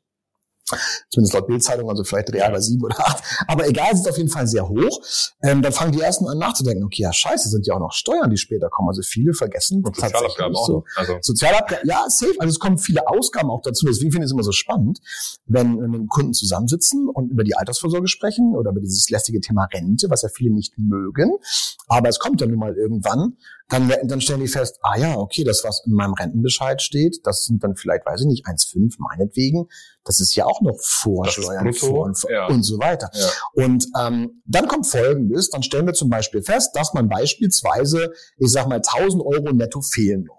Zumindest 1.11 1.35
laut 1.35 1.47
Bildzeitung, 1.47 1.88
also 1.88 2.05
vielleicht 2.05 2.32
real 2.32 2.50
bei 2.53 2.61
sieben 2.61 2.85
oder 2.85 2.99
acht. 3.00 3.23
Aber 3.47 3.67
egal, 3.67 3.88
es 3.93 4.00
ist 4.00 4.09
auf 4.09 4.17
jeden 4.17 4.29
Fall 4.29 4.47
sehr 4.47 4.69
hoch. 4.69 5.00
Ähm, 5.43 5.62
dann 5.62 5.73
fangen 5.73 5.93
die 5.93 6.00
ersten 6.00 6.26
an 6.29 6.38
nachzudenken, 6.38 6.85
okay, 6.85 7.03
ja 7.03 7.12
scheiße, 7.12 7.49
sind 7.49 7.67
ja 7.67 7.75
auch 7.75 7.81
noch 7.81 7.93
Steuern, 7.93 8.31
die 8.31 8.37
später 8.37 8.69
kommen. 8.69 8.88
Also 8.88 9.03
viele 9.03 9.35
vergessen. 9.35 9.82
Und 9.85 9.97
Sozialabgaben 9.97 10.56
auch. 10.56 10.67
So. 10.67 10.85
Also. 10.97 11.15
Sozialabgaben, 11.20 11.88
ja, 11.88 12.05
safe. 12.09 12.35
Also 12.38 12.50
es 12.50 12.59
kommen 12.59 12.79
viele 12.79 13.06
Ausgaben 13.09 13.50
auch 13.50 13.62
dazu. 13.62 13.87
Deswegen 13.87 14.12
finde 14.12 14.25
ich 14.25 14.29
es 14.29 14.32
immer 14.32 14.43
so 14.43 14.53
spannend, 14.53 15.00
wenn, 15.47 15.81
wenn 15.81 16.06
Kunden 16.09 16.35
zusammensitzen 16.35 17.09
und 17.09 17.31
über 17.31 17.44
die 17.44 17.55
Altersvorsorge 17.55 18.09
sprechen 18.09 18.55
oder 18.56 18.70
über 18.70 18.81
dieses 18.81 19.11
lästige 19.11 19.41
Thema 19.41 19.69
Rente, 19.73 20.11
was 20.11 20.23
ja 20.23 20.29
viele 20.29 20.55
nicht 20.55 20.75
mögen. 20.79 21.37
Aber 21.87 22.09
es 22.09 22.19
kommt 22.19 22.41
ja 22.41 22.47
nun 22.47 22.59
mal 22.59 22.76
irgendwann 22.76 23.37
dann, 23.69 23.93
dann 24.05 24.20
stellen 24.20 24.41
die 24.41 24.49
fest, 24.49 24.79
ah 24.82 24.97
ja, 24.97 25.17
okay, 25.17 25.44
das, 25.44 25.62
was 25.62 25.85
in 25.85 25.93
meinem 25.93 26.15
Rentenbescheid 26.15 26.81
steht, 26.81 27.20
das 27.25 27.44
sind 27.44 27.62
dann 27.62 27.76
vielleicht, 27.76 28.06
weiß 28.06 28.23
ich 28.23 28.26
nicht, 28.26 28.47
1,5 28.47 28.94
meinetwegen. 28.99 29.69
Das 30.08 30.20
ist 30.20 30.34
ja 30.34 30.46
auch 30.46 30.62
noch 30.62 30.81
Vorsteuern 30.81 31.75
vor 31.75 32.06
und, 32.06 32.19
ja. 32.31 32.46
und 32.46 32.62
so 32.62 32.78
weiter. 32.78 33.10
Ja. 33.12 33.28
Und 33.66 33.87
ähm, 34.00 34.43
dann 34.46 34.66
kommt 34.66 34.87
Folgendes, 34.87 35.50
dann 35.50 35.62
stellen 35.62 35.84
wir 35.84 35.93
zum 35.93 36.08
Beispiel 36.08 36.43
fest, 36.43 36.75
dass 36.75 36.94
man 36.94 37.10
beispielsweise, 37.10 38.12
ich 38.38 38.50
sag 38.50 38.69
mal, 38.69 38.76
1000 38.76 39.22
Euro 39.22 39.52
netto 39.52 39.82
fehlen 39.82 40.25
noch. 40.25 40.38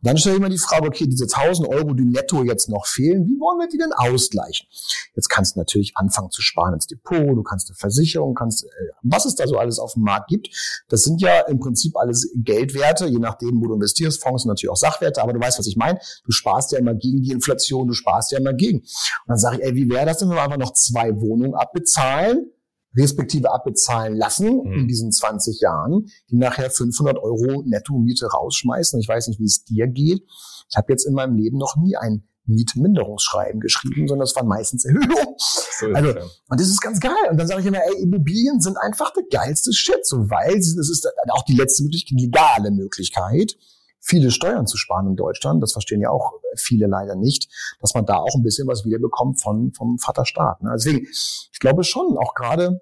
Und 0.00 0.06
dann 0.08 0.18
stelle 0.18 0.36
ich 0.36 0.42
mir 0.42 0.50
die 0.50 0.58
Frage, 0.58 0.86
okay, 0.86 1.06
diese 1.06 1.24
1000 1.24 1.68
Euro, 1.68 1.94
die 1.94 2.04
netto 2.04 2.42
jetzt 2.42 2.68
noch 2.68 2.86
fehlen, 2.86 3.26
wie 3.26 3.40
wollen 3.40 3.58
wir 3.58 3.68
die 3.68 3.78
denn 3.78 3.92
ausgleichen? 3.92 4.66
Jetzt 5.14 5.28
kannst 5.28 5.56
du 5.56 5.60
natürlich 5.60 5.96
anfangen 5.96 6.30
zu 6.30 6.42
sparen 6.42 6.74
ins 6.74 6.86
Depot, 6.86 7.36
du 7.36 7.42
kannst 7.42 7.70
eine 7.70 7.76
Versicherung, 7.76 8.34
kannst, 8.34 8.64
äh, 8.64 8.68
was 9.02 9.24
es 9.24 9.34
da 9.34 9.46
so 9.46 9.56
alles 9.56 9.78
auf 9.78 9.94
dem 9.94 10.02
Markt 10.02 10.28
gibt. 10.28 10.48
Das 10.88 11.02
sind 11.02 11.20
ja 11.20 11.40
im 11.40 11.60
Prinzip 11.60 11.96
alles 11.96 12.30
Geldwerte, 12.34 13.06
je 13.06 13.18
nachdem, 13.18 13.60
wo 13.60 13.68
du 13.68 13.74
investierst. 13.74 14.22
Fonds 14.22 14.42
sind 14.42 14.50
natürlich 14.50 14.70
auch 14.70 14.76
Sachwerte, 14.76 15.22
aber 15.22 15.32
du 15.32 15.40
weißt, 15.40 15.58
was 15.58 15.66
ich 15.66 15.76
meine. 15.76 15.98
Du 16.24 16.32
sparst 16.32 16.72
ja 16.72 16.78
immer 16.78 16.94
gegen 16.94 17.22
die 17.22 17.32
Inflation, 17.32 17.86
du 17.88 17.94
sparst 17.94 18.32
ja 18.32 18.38
immer 18.38 18.52
gegen. 18.52 18.82
Und 19.24 19.28
dann 19.28 19.38
sage 19.38 19.58
ich, 19.58 19.64
ey, 19.64 19.74
wie 19.74 19.88
wäre 19.90 20.06
das 20.06 20.18
denn, 20.18 20.28
wenn 20.28 20.36
wir 20.36 20.42
einfach 20.42 20.58
noch 20.58 20.72
zwei 20.72 21.20
Wohnungen 21.20 21.54
abbezahlen? 21.54 22.50
respektive 22.96 23.52
abbezahlen 23.52 24.14
lassen 24.14 24.62
mhm. 24.64 24.72
in 24.72 24.88
diesen 24.88 25.10
20 25.10 25.60
Jahren, 25.60 26.06
die 26.30 26.36
nachher 26.36 26.70
500 26.70 27.18
Euro 27.18 27.62
Netto-Miete 27.66 28.26
rausschmeißen. 28.26 29.00
Ich 29.00 29.08
weiß 29.08 29.28
nicht, 29.28 29.40
wie 29.40 29.46
es 29.46 29.64
dir 29.64 29.88
geht. 29.88 30.22
Ich 30.70 30.76
habe 30.76 30.92
jetzt 30.92 31.04
in 31.04 31.14
meinem 31.14 31.36
Leben 31.36 31.58
noch 31.58 31.76
nie 31.76 31.96
ein 31.96 32.24
Mietminderungsschreiben 32.46 33.60
geschrieben, 33.60 34.06
sondern 34.06 34.24
es 34.24 34.36
waren 34.36 34.46
meistens 34.46 34.84
Erhöhungen. 34.84 35.34
So 35.38 35.86
also, 35.86 36.10
ja. 36.10 36.22
und 36.48 36.60
das 36.60 36.68
ist 36.68 36.80
ganz 36.80 37.00
geil. 37.00 37.12
Und 37.30 37.38
dann 37.38 37.46
sage 37.46 37.62
ich 37.62 37.66
immer, 37.66 37.78
ey, 37.78 38.02
Immobilien 38.02 38.60
sind 38.60 38.76
einfach 38.76 39.12
der 39.12 39.24
geilste 39.30 39.72
Shit, 39.72 40.06
so 40.06 40.30
weil 40.30 40.56
es 40.56 40.76
ist 40.76 41.08
auch 41.30 41.44
die 41.44 41.56
letzte 41.56 41.82
Möglichkeit, 41.84 42.20
legale 42.20 42.70
Möglichkeit, 42.70 43.56
viele 44.04 44.30
Steuern 44.30 44.66
zu 44.66 44.76
sparen 44.76 45.08
in 45.08 45.16
Deutschland. 45.16 45.62
Das 45.62 45.72
verstehen 45.72 46.00
ja 46.00 46.10
auch 46.10 46.32
viele 46.56 46.86
leider 46.86 47.16
nicht, 47.16 47.48
dass 47.80 47.94
man 47.94 48.06
da 48.06 48.16
auch 48.16 48.34
ein 48.34 48.42
bisschen 48.42 48.68
was 48.68 48.84
wiederbekommt 48.84 49.40
von, 49.40 49.72
vom 49.72 49.98
Vaterstaat. 49.98 50.62
Ne? 50.62 50.70
Deswegen, 50.74 51.06
ich 51.06 51.58
glaube 51.58 51.84
schon, 51.84 52.16
auch 52.18 52.34
gerade 52.34 52.80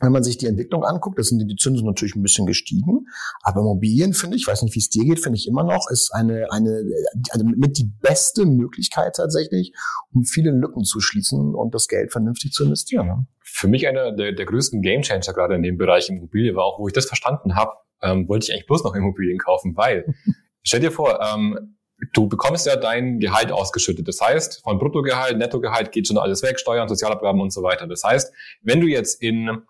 wenn 0.00 0.12
man 0.12 0.24
sich 0.24 0.36
die 0.36 0.46
Entwicklung 0.46 0.84
anguckt, 0.84 1.18
da 1.18 1.22
sind 1.22 1.38
die 1.46 1.56
Zinsen 1.56 1.86
natürlich 1.86 2.16
ein 2.16 2.22
bisschen 2.22 2.46
gestiegen, 2.46 3.06
aber 3.42 3.60
Immobilien 3.60 4.14
finde 4.14 4.36
ich, 4.36 4.46
weiß 4.46 4.62
nicht, 4.62 4.74
wie 4.74 4.80
es 4.80 4.88
dir 4.88 5.04
geht, 5.04 5.20
finde 5.20 5.36
ich 5.36 5.46
immer 5.46 5.62
noch, 5.62 5.88
ist 5.90 6.12
eine, 6.12 6.50
eine, 6.50 6.82
also 7.30 7.44
mit 7.44 7.78
die 7.78 7.92
beste 8.00 8.44
Möglichkeit 8.44 9.14
tatsächlich, 9.16 9.72
um 10.12 10.24
viele 10.24 10.50
Lücken 10.50 10.82
zu 10.82 11.00
schließen 11.00 11.54
und 11.54 11.74
das 11.74 11.86
Geld 11.86 12.10
vernünftig 12.10 12.52
zu 12.52 12.64
investieren. 12.64 13.06
Ne? 13.06 13.26
Für 13.44 13.68
mich 13.68 13.86
einer 13.86 14.12
der, 14.12 14.32
der 14.32 14.46
größten 14.46 14.82
Gamechanger 14.82 15.32
gerade 15.34 15.54
in 15.54 15.62
dem 15.62 15.76
Bereich 15.76 16.08
Immobilie 16.08 16.54
war 16.56 16.64
auch, 16.64 16.80
wo 16.80 16.88
ich 16.88 16.94
das 16.94 17.06
verstanden 17.06 17.54
habe, 17.54 17.72
ähm, 18.02 18.28
wollte 18.28 18.46
ich 18.46 18.52
eigentlich 18.52 18.66
bloß 18.66 18.82
noch 18.84 18.94
Immobilien 18.94 19.38
kaufen, 19.38 19.76
weil 19.76 20.14
Stell 20.62 20.80
dir 20.80 20.92
vor, 20.92 21.20
ähm, 21.20 21.76
du 22.12 22.28
bekommst 22.28 22.66
ja 22.66 22.76
dein 22.76 23.20
Gehalt 23.20 23.52
ausgeschüttet. 23.52 24.08
Das 24.08 24.20
heißt, 24.20 24.62
von 24.62 24.78
Bruttogehalt, 24.78 25.38
Nettogehalt 25.38 25.92
geht 25.92 26.08
schon 26.08 26.18
alles 26.18 26.42
weg, 26.42 26.58
Steuern, 26.58 26.88
Sozialabgaben 26.88 27.40
und 27.40 27.52
so 27.52 27.62
weiter. 27.62 27.86
Das 27.86 28.02
heißt, 28.04 28.32
wenn 28.62 28.80
du 28.80 28.86
jetzt 28.86 29.22
in 29.22 29.62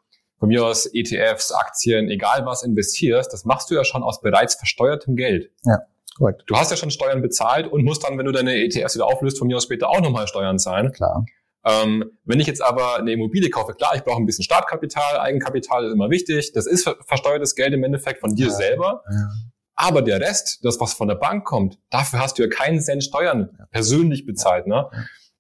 von 0.43 0.49
mir 0.49 0.67
aus 0.67 0.87
ETFs, 0.93 1.53
Aktien, 1.53 2.09
egal 2.09 2.45
was 2.45 2.65
investierst, 2.65 3.33
das 3.33 3.45
machst 3.45 3.71
du 3.71 3.77
ja 3.77 3.85
schon 3.85 4.03
aus 4.03 4.21
bereits 4.21 4.57
versteuertem 4.57 5.15
Geld. 5.15 5.53
Ja, 5.65 5.79
korrekt. 6.19 6.43
Du 6.49 6.57
hast 6.57 6.73
ja 6.73 6.77
schon 6.77 6.91
Steuern 6.91 7.23
bezahlt 7.23 7.69
und 7.69 7.85
musst 7.85 8.03
dann, 8.03 8.19
wenn 8.19 8.27
du 8.27 8.33
deine 8.33 8.57
ETFs 8.57 8.97
wieder 8.97 9.07
auflöst, 9.07 9.39
von 9.39 9.47
mir 9.47 9.57
aus 9.57 9.63
später 9.63 9.89
auch 9.89 10.01
nochmal 10.01 10.27
Steuern 10.27 10.59
zahlen. 10.59 10.91
Klar. 10.91 11.25
Ähm, 11.65 12.19
wenn 12.25 12.41
ich 12.41 12.49
jetzt 12.49 12.61
aber 12.61 12.97
eine 12.97 13.13
Immobilie 13.13 13.51
kaufe, 13.51 13.75
klar, 13.75 13.95
ich 13.95 14.03
brauche 14.03 14.21
ein 14.21 14.27
bisschen 14.27 14.43
Startkapital, 14.43 15.21
Eigenkapital 15.21 15.87
ist 15.87 15.93
immer 15.93 16.11
wichtig. 16.11 16.51
Das 16.53 16.67
ist 16.67 16.91
versteuertes 17.07 17.55
Geld 17.55 17.73
im 17.73 17.85
Endeffekt 17.85 18.19
von 18.19 18.35
dir 18.35 18.47
ja, 18.47 18.53
selber. 18.53 19.05
Ja. 19.09 19.29
Aber 19.75 20.03
der 20.03 20.21
Rest, 20.21 20.61
das, 20.63 20.79
was 20.81 20.95
von 20.95 21.09
der 21.09 21.15
Bank 21.15 21.45
kommt, 21.45 21.79
dafür 21.91 22.21
hast 22.21 22.39
du 22.39 22.43
ja 22.43 22.49
keinen 22.49 22.81
Cent 22.81 23.05
Steuern 23.05 23.51
persönlich 23.71 24.27
bezahlt. 24.27 24.67
Ne? 24.67 24.87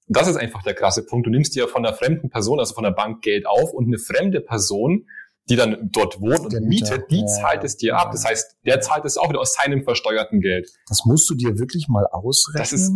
Und 0.09 0.17
das 0.17 0.27
ist 0.29 0.37
einfach 0.37 0.62
der 0.62 0.75
krasse 0.75 1.05
Punkt. 1.05 1.27
Du 1.27 1.31
nimmst 1.31 1.55
dir 1.55 1.69
von 1.69 1.85
einer 1.85 1.95
fremden 1.95 2.31
Person, 2.31 2.59
also 2.59 2.75
von 2.75 2.85
der 2.85 2.91
Bank 2.91 3.23
Geld 3.23 3.47
auf 3.47 3.73
und 3.73 3.87
eine 3.87 3.99
fremde 3.99 4.41
Person, 4.41 5.07
die 5.49 5.57
dann 5.57 5.91
dort 5.93 6.21
wohnt 6.21 6.55
und 6.55 6.69
mietet, 6.69 7.11
die 7.11 7.25
zahlt 7.27 7.65
es 7.65 7.77
dir 7.77 7.97
ab. 7.97 8.12
Das 8.12 8.25
heißt, 8.25 8.57
der 8.65 8.81
zahlt 8.81 9.05
es 9.05 9.17
auch 9.17 9.29
wieder 9.29 9.41
aus 9.41 9.55
seinem 9.55 9.83
versteuerten 9.83 10.41
Geld. 10.41 10.71
Das 10.89 11.05
musst 11.05 11.29
du 11.29 11.35
dir 11.35 11.59
wirklich 11.59 11.89
mal 11.89 12.07
ausrechnen. 12.07 12.62
Das 12.62 12.73
ist 12.73 12.93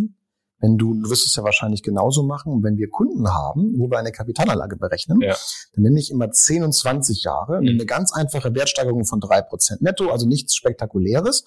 wenn 0.60 0.78
du, 0.78 0.94
du 0.94 1.10
wirst 1.10 1.26
es 1.26 1.36
ja 1.36 1.44
wahrscheinlich 1.44 1.82
genauso 1.82 2.22
machen, 2.22 2.62
wenn 2.62 2.76
wir 2.76 2.88
Kunden 2.88 3.28
haben, 3.28 3.75
wo 3.78 3.90
wir 3.90 3.98
eine 3.98 4.12
Kapitalanlage 4.12 4.76
berechnen, 4.76 5.20
ja. 5.20 5.36
dann 5.75 5.82
nehme 5.82 5.98
ich 5.98 6.10
immer 6.10 6.30
10 6.30 6.62
und 6.62 6.72
20 6.72 7.25
Jahre, 7.25 7.60
mhm. 7.60 7.68
eine 7.68 7.86
ganz 7.86 8.12
einfache 8.12 8.54
Wertsteigerung 8.54 9.04
von 9.04 9.20
drei 9.20 9.42
Prozent 9.42 9.82
netto, 9.82 10.10
also 10.10 10.26
nichts 10.26 10.54
Spektakuläres 10.54 11.44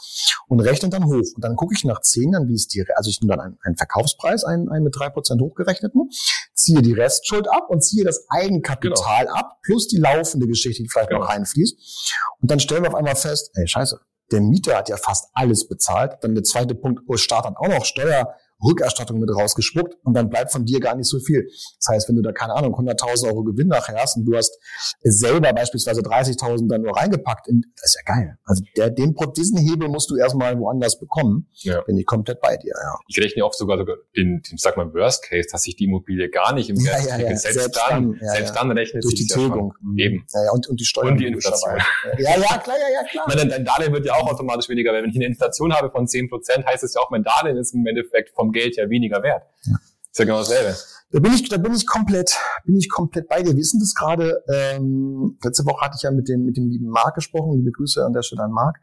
und 0.48 0.60
rechne 0.60 0.90
dann 0.90 1.06
hoch. 1.06 1.26
Und 1.36 1.44
dann 1.44 1.56
gucke 1.56 1.74
ich 1.76 1.84
nach 1.84 2.02
10 2.02 2.34
Jahren, 2.34 2.48
wie 2.48 2.54
es 2.54 2.68
dir, 2.68 2.86
also 2.96 3.10
ich 3.10 3.20
nehme 3.22 3.36
dann 3.36 3.40
einen, 3.40 3.58
einen 3.64 3.78
Verkaufspreis, 3.78 4.44
einen, 4.44 4.70
einen 4.70 4.84
mit 4.84 4.96
drei 4.96 5.10
Prozent 5.10 5.42
hochgerechneten, 5.42 6.10
ziehe 6.54 6.82
die 6.82 6.94
Restschuld 6.94 7.50
ab 7.50 7.70
und 7.70 7.84
ziehe 7.84 8.04
das 8.04 8.26
Eigenkapital 8.30 9.26
genau. 9.26 9.36
ab, 9.36 9.60
plus 9.64 9.88
die 9.88 9.98
laufende 9.98 10.48
Geschichte, 10.48 10.84
die 10.84 10.90
vielleicht 10.90 11.10
genau. 11.10 11.22
noch 11.22 11.30
reinfließt. 11.30 12.16
Und 12.42 12.52
dann 12.52 12.60
stellen 12.60 12.84
wir 12.84 12.90
auf 12.90 12.96
einmal 12.96 13.16
fest, 13.16 13.52
ey, 13.56 13.68
scheiße, 13.68 14.00
der 14.32 14.42
Mieter 14.42 14.78
hat 14.78 14.90
ja 14.90 14.98
fast 14.98 15.30
alles 15.34 15.68
bezahlt. 15.68 16.18
Dann 16.22 16.36
der 16.36 16.44
zweite 16.44 16.76
Punkt, 16.76 17.02
oh, 17.08 17.18
Staat 17.18 17.46
hat 17.46 17.58
auch 17.58 17.68
noch 17.68 17.86
Steuer, 17.86 18.36
Rückerstattung 18.64 19.20
mit 19.20 19.30
rausgespuckt 19.30 19.96
und 20.04 20.14
dann 20.14 20.30
bleibt 20.30 20.52
von 20.52 20.66
dir 20.66 20.80
gar 20.80 20.96
nicht 20.96 21.08
so 21.08 21.20
viel. 21.20 21.48
Das 21.78 21.88
heißt, 21.90 22.10
wenn 22.10 22.16
du 22.16 22.22
da, 22.22 22.32
keine 22.32 22.54
Ahnung, 22.56 22.76
100.000 22.76 23.28
Euro 23.28 23.44
Gewinn 23.44 23.68
nachher 23.68 23.96
hast 23.96 24.18
und 24.18 24.26
du 24.26 24.36
hast 24.36 24.60
selber 25.02 25.54
beispielsweise 25.54 26.02
30.000 26.02 26.68
dann 26.68 26.82
nur 26.82 26.96
reingepackt, 26.96 27.48
in, 27.48 27.64
das 27.76 27.94
ist 27.94 28.02
ja 28.06 28.14
geil. 28.14 28.38
Also 28.46 28.64
der, 28.76 28.90
den, 28.90 29.16
diesen 29.38 29.58
Hebel 29.58 29.90
musst 29.90 30.10
du 30.10 30.18
erstmal 30.18 30.60
woanders 30.60 31.00
bekommen. 31.00 31.48
Ja. 31.62 31.82
Bin 31.82 31.98
ich 31.98 32.06
komplett 32.06 32.42
bei 32.42 32.58
dir, 32.58 32.74
ja. 32.76 33.00
Ich 33.08 33.20
rechne 33.20 33.46
oft 33.46 33.58
sogar, 33.58 33.78
sogar 33.78 33.98
den, 34.16 34.42
den, 34.42 34.58
sag 34.58 34.78
mal, 34.78 34.94
Worst 34.94 35.24
Case, 35.24 35.48
dass 35.52 35.64
sich 35.64 35.76
die 35.76 35.86
Immobilie 35.86 36.30
gar 36.30 36.54
nicht 36.54 36.70
im 36.70 36.78
Wert 36.78 37.06
ja, 37.06 37.18
ja, 37.18 37.30
ja. 37.30 37.36
Selbst, 37.38 37.60
selbst 37.60 37.82
dann, 37.88 38.12
dann 38.20 38.30
selbst 38.34 38.56
dann 38.56 38.72
rechnet 38.72 39.04
Durch 39.04 39.16
die 39.16 39.28
Tilgung. 39.28 39.74
Ja 39.96 40.06
Eben. 40.06 40.26
Ja, 40.34 40.46
ja, 40.46 40.52
und, 40.52 40.68
und 40.68 40.80
die 40.80 40.86
Steuern. 40.86 41.10
Und 41.10 41.18
die 41.20 41.28
Inflation. 41.28 41.78
ja, 42.18 42.38
ja, 42.38 42.58
klar, 42.58 42.76
ja, 42.80 42.90
ja, 42.94 43.04
klar. 43.10 43.26
Meine, 43.28 43.48
dein 43.48 43.66
Darlehen 43.66 43.94
wird 43.94 44.06
ja 44.06 44.14
auch 44.14 44.32
automatisch 44.32 44.70
weniger, 44.70 44.94
weil 44.94 45.04
wenn 45.04 45.10
ich 45.10 45.16
eine 45.16 45.26
Inflation 45.26 45.74
habe 45.74 45.92
von 45.92 46.06
10%, 46.06 46.66
heißt 46.66 46.84
es 46.84 46.94
ja 46.94 47.02
auch, 47.02 47.10
mein 47.10 47.24
Darlehen 47.24 47.58
ist 47.58 47.74
im 47.74 47.86
Endeffekt 47.86 48.34
vom 48.36 48.49
Geld 48.52 48.78
ja 48.78 48.90
weniger 48.90 49.22
wert. 49.24 49.44
Ja. 49.64 49.76
Ist 50.12 50.20
ja 50.20 50.26
genau 50.26 50.40
dasselbe. 50.40 50.76
Da 51.12 51.20
bin 51.20 51.34
ich, 51.34 51.50
da 51.50 51.58
bin 51.58 51.74
ich 51.74 51.88
komplett, 51.88 52.36
bin 52.66 52.76
ich 52.76 52.88
komplett 52.88 53.28
bei 53.28 53.42
dir. 53.42 53.56
Wie 53.56 53.62
ist 53.62 53.74
denn 53.74 53.80
das 53.80 53.96
gerade? 53.96 54.44
Ähm, 54.48 55.38
letzte 55.44 55.66
Woche 55.66 55.84
hatte 55.84 55.96
ich 55.98 56.04
ja 56.04 56.12
mit 56.12 56.30
dem, 56.30 56.46
mit 56.46 56.56
dem 56.56 56.70
lieben 56.70 56.88
Marc 56.88 57.16
gesprochen. 57.16 57.58
Liebe 57.58 57.72
Grüße 57.72 58.06
an 58.06 58.14
der 58.14 58.22
Stelle 58.22 58.44
an 58.44 58.52
Marc. 58.52 58.78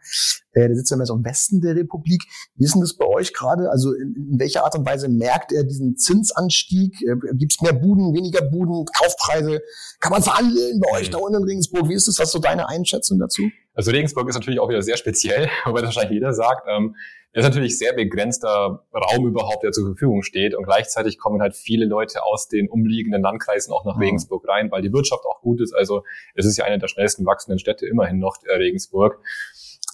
Äh, 0.53 0.67
der 0.67 0.77
sitzt 0.77 0.91
ja 0.91 0.97
mehr 0.97 1.07
so 1.07 1.15
im 1.15 1.25
Westen 1.25 1.61
der 1.61 1.77
Republik. 1.77 2.25
Wie 2.57 2.65
ist 2.65 2.75
denn 2.75 2.81
das 2.81 2.97
bei 2.97 3.07
euch 3.07 3.33
gerade? 3.33 3.71
Also 3.71 3.93
in, 3.93 4.15
in 4.17 4.41
welcher 4.41 4.65
Art 4.65 4.75
und 4.75 4.85
Weise 4.87 5.09
merkt 5.09 5.53
er 5.53 5.63
diesen 5.63 5.97
Zinsanstieg? 5.97 7.01
Äh, 7.03 7.15
Gibt 7.35 7.53
es 7.53 7.61
mehr 7.61 7.75
Buden, 7.75 8.13
weniger 8.13 8.43
Buden, 8.43 8.85
Kaufpreise? 8.87 9.61
Kann 10.01 10.11
man 10.11 10.23
verhandeln 10.23 10.81
bei 10.81 10.99
euch 10.99 11.11
da 11.11 11.19
unten 11.19 11.43
in 11.43 11.45
Regensburg? 11.45 11.89
Wie 11.89 11.95
ist 11.95 12.09
das? 12.09 12.19
Was 12.19 12.27
ist 12.27 12.33
so 12.33 12.41
deine 12.41 12.69
Einschätzung 12.69 13.21
dazu? 13.21 13.43
Also 13.77 13.91
Regensburg 13.91 14.29
ist 14.29 14.35
natürlich 14.35 14.59
auch 14.59 14.69
wieder 14.69 14.83
sehr 14.83 14.97
speziell, 14.97 15.49
wobei 15.65 15.83
das 15.83 15.95
wahrscheinlich 15.95 16.15
jeder 16.15 16.33
sagt. 16.33 16.67
Ähm, 16.69 16.97
ist 17.33 17.45
natürlich 17.45 17.77
sehr 17.79 17.93
begrenzter 17.93 18.83
Raum 18.95 19.27
überhaupt, 19.27 19.63
der 19.63 19.71
zur 19.71 19.85
Verfügung 19.85 20.23
steht. 20.23 20.55
Und 20.55 20.65
gleichzeitig 20.65 21.19
kommen 21.19 21.43
halt 21.43 21.55
viele 21.55 21.85
Leute 21.85 22.25
aus 22.25 22.49
den 22.49 22.67
umliegenden 22.67 23.21
Landkreisen 23.21 23.75
auch 23.75 23.85
nach 23.85 23.97
mhm. 23.97 24.05
Regensburg 24.05 24.49
rein, 24.49 24.71
weil 24.71 24.81
die 24.81 24.91
Wirtschaft 24.91 25.23
auch 25.27 25.43
gut 25.43 25.61
ist. 25.61 25.75
Also 25.75 26.03
es 26.35 26.47
ist 26.47 26.57
ja 26.57 26.65
eine 26.65 26.79
der 26.79 26.89
schnellsten 26.89 27.27
wachsenden 27.27 27.59
Städte 27.59 27.87
immerhin 27.87 28.19
noch, 28.19 28.39
äh, 28.47 28.55
Regensburg. 28.55 29.21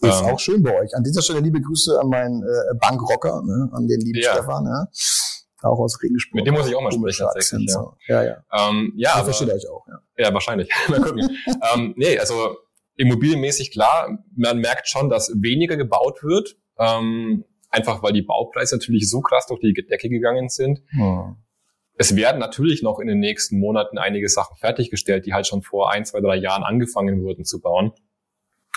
Ist 0.02 0.20
ähm, 0.20 0.26
auch 0.26 0.38
schön 0.38 0.62
bei 0.62 0.80
euch. 0.80 0.94
An 0.94 1.02
dieser 1.02 1.20
Stelle 1.20 1.40
liebe 1.40 1.60
Grüße 1.60 1.98
an 2.00 2.08
meinen 2.08 2.44
äh, 2.44 2.74
Bankrocker, 2.80 3.42
ne, 3.42 3.68
an 3.72 3.88
den 3.88 4.00
lieben 4.00 4.20
ja. 4.22 4.34
Stefan. 4.34 4.64
Ja. 4.64 4.86
Auch 5.68 5.80
aus 5.80 6.00
Regensburg. 6.00 6.36
Mit 6.36 6.46
dem 6.46 6.54
muss 6.54 6.68
ich 6.68 6.76
auch 6.76 6.82
mal 6.82 6.92
sprechen, 6.92 7.26
tatsächlich. 7.26 7.74
Ja, 8.06 8.22
ja. 8.22 8.36
Ja, 8.52 8.68
ähm, 8.68 8.92
ja 8.96 9.14
aber, 9.14 9.24
versteht 9.24 9.50
euch 9.50 9.68
auch. 9.68 9.84
Ja, 9.88 10.26
ja 10.26 10.34
wahrscheinlich. 10.34 10.68
mal 10.88 11.00
gucken. 11.00 11.28
ähm, 11.74 11.94
nee, 11.96 12.18
also 12.18 12.56
immobilienmäßig 13.02 13.72
klar, 13.72 14.18
man 14.36 14.58
merkt 14.58 14.88
schon, 14.88 15.10
dass 15.10 15.32
weniger 15.40 15.76
gebaut 15.76 16.22
wird. 16.22 16.56
Ähm, 16.78 17.44
einfach 17.68 18.02
weil 18.02 18.12
die 18.12 18.22
Baupreise 18.22 18.76
natürlich 18.76 19.10
so 19.10 19.20
krass 19.20 19.46
durch 19.46 19.60
die 19.60 19.72
Decke 19.72 20.08
gegangen 20.08 20.48
sind. 20.48 20.82
Hm. 20.90 21.36
Es 21.96 22.16
werden 22.16 22.38
natürlich 22.38 22.82
noch 22.82 22.98
in 23.00 23.08
den 23.08 23.18
nächsten 23.18 23.58
Monaten 23.58 23.98
einige 23.98 24.28
Sachen 24.28 24.56
fertiggestellt, 24.56 25.26
die 25.26 25.34
halt 25.34 25.46
schon 25.46 25.62
vor 25.62 25.92
ein, 25.92 26.04
zwei, 26.04 26.20
drei 26.20 26.36
Jahren 26.36 26.62
angefangen 26.62 27.22
wurden 27.22 27.44
zu 27.44 27.60
bauen. 27.60 27.92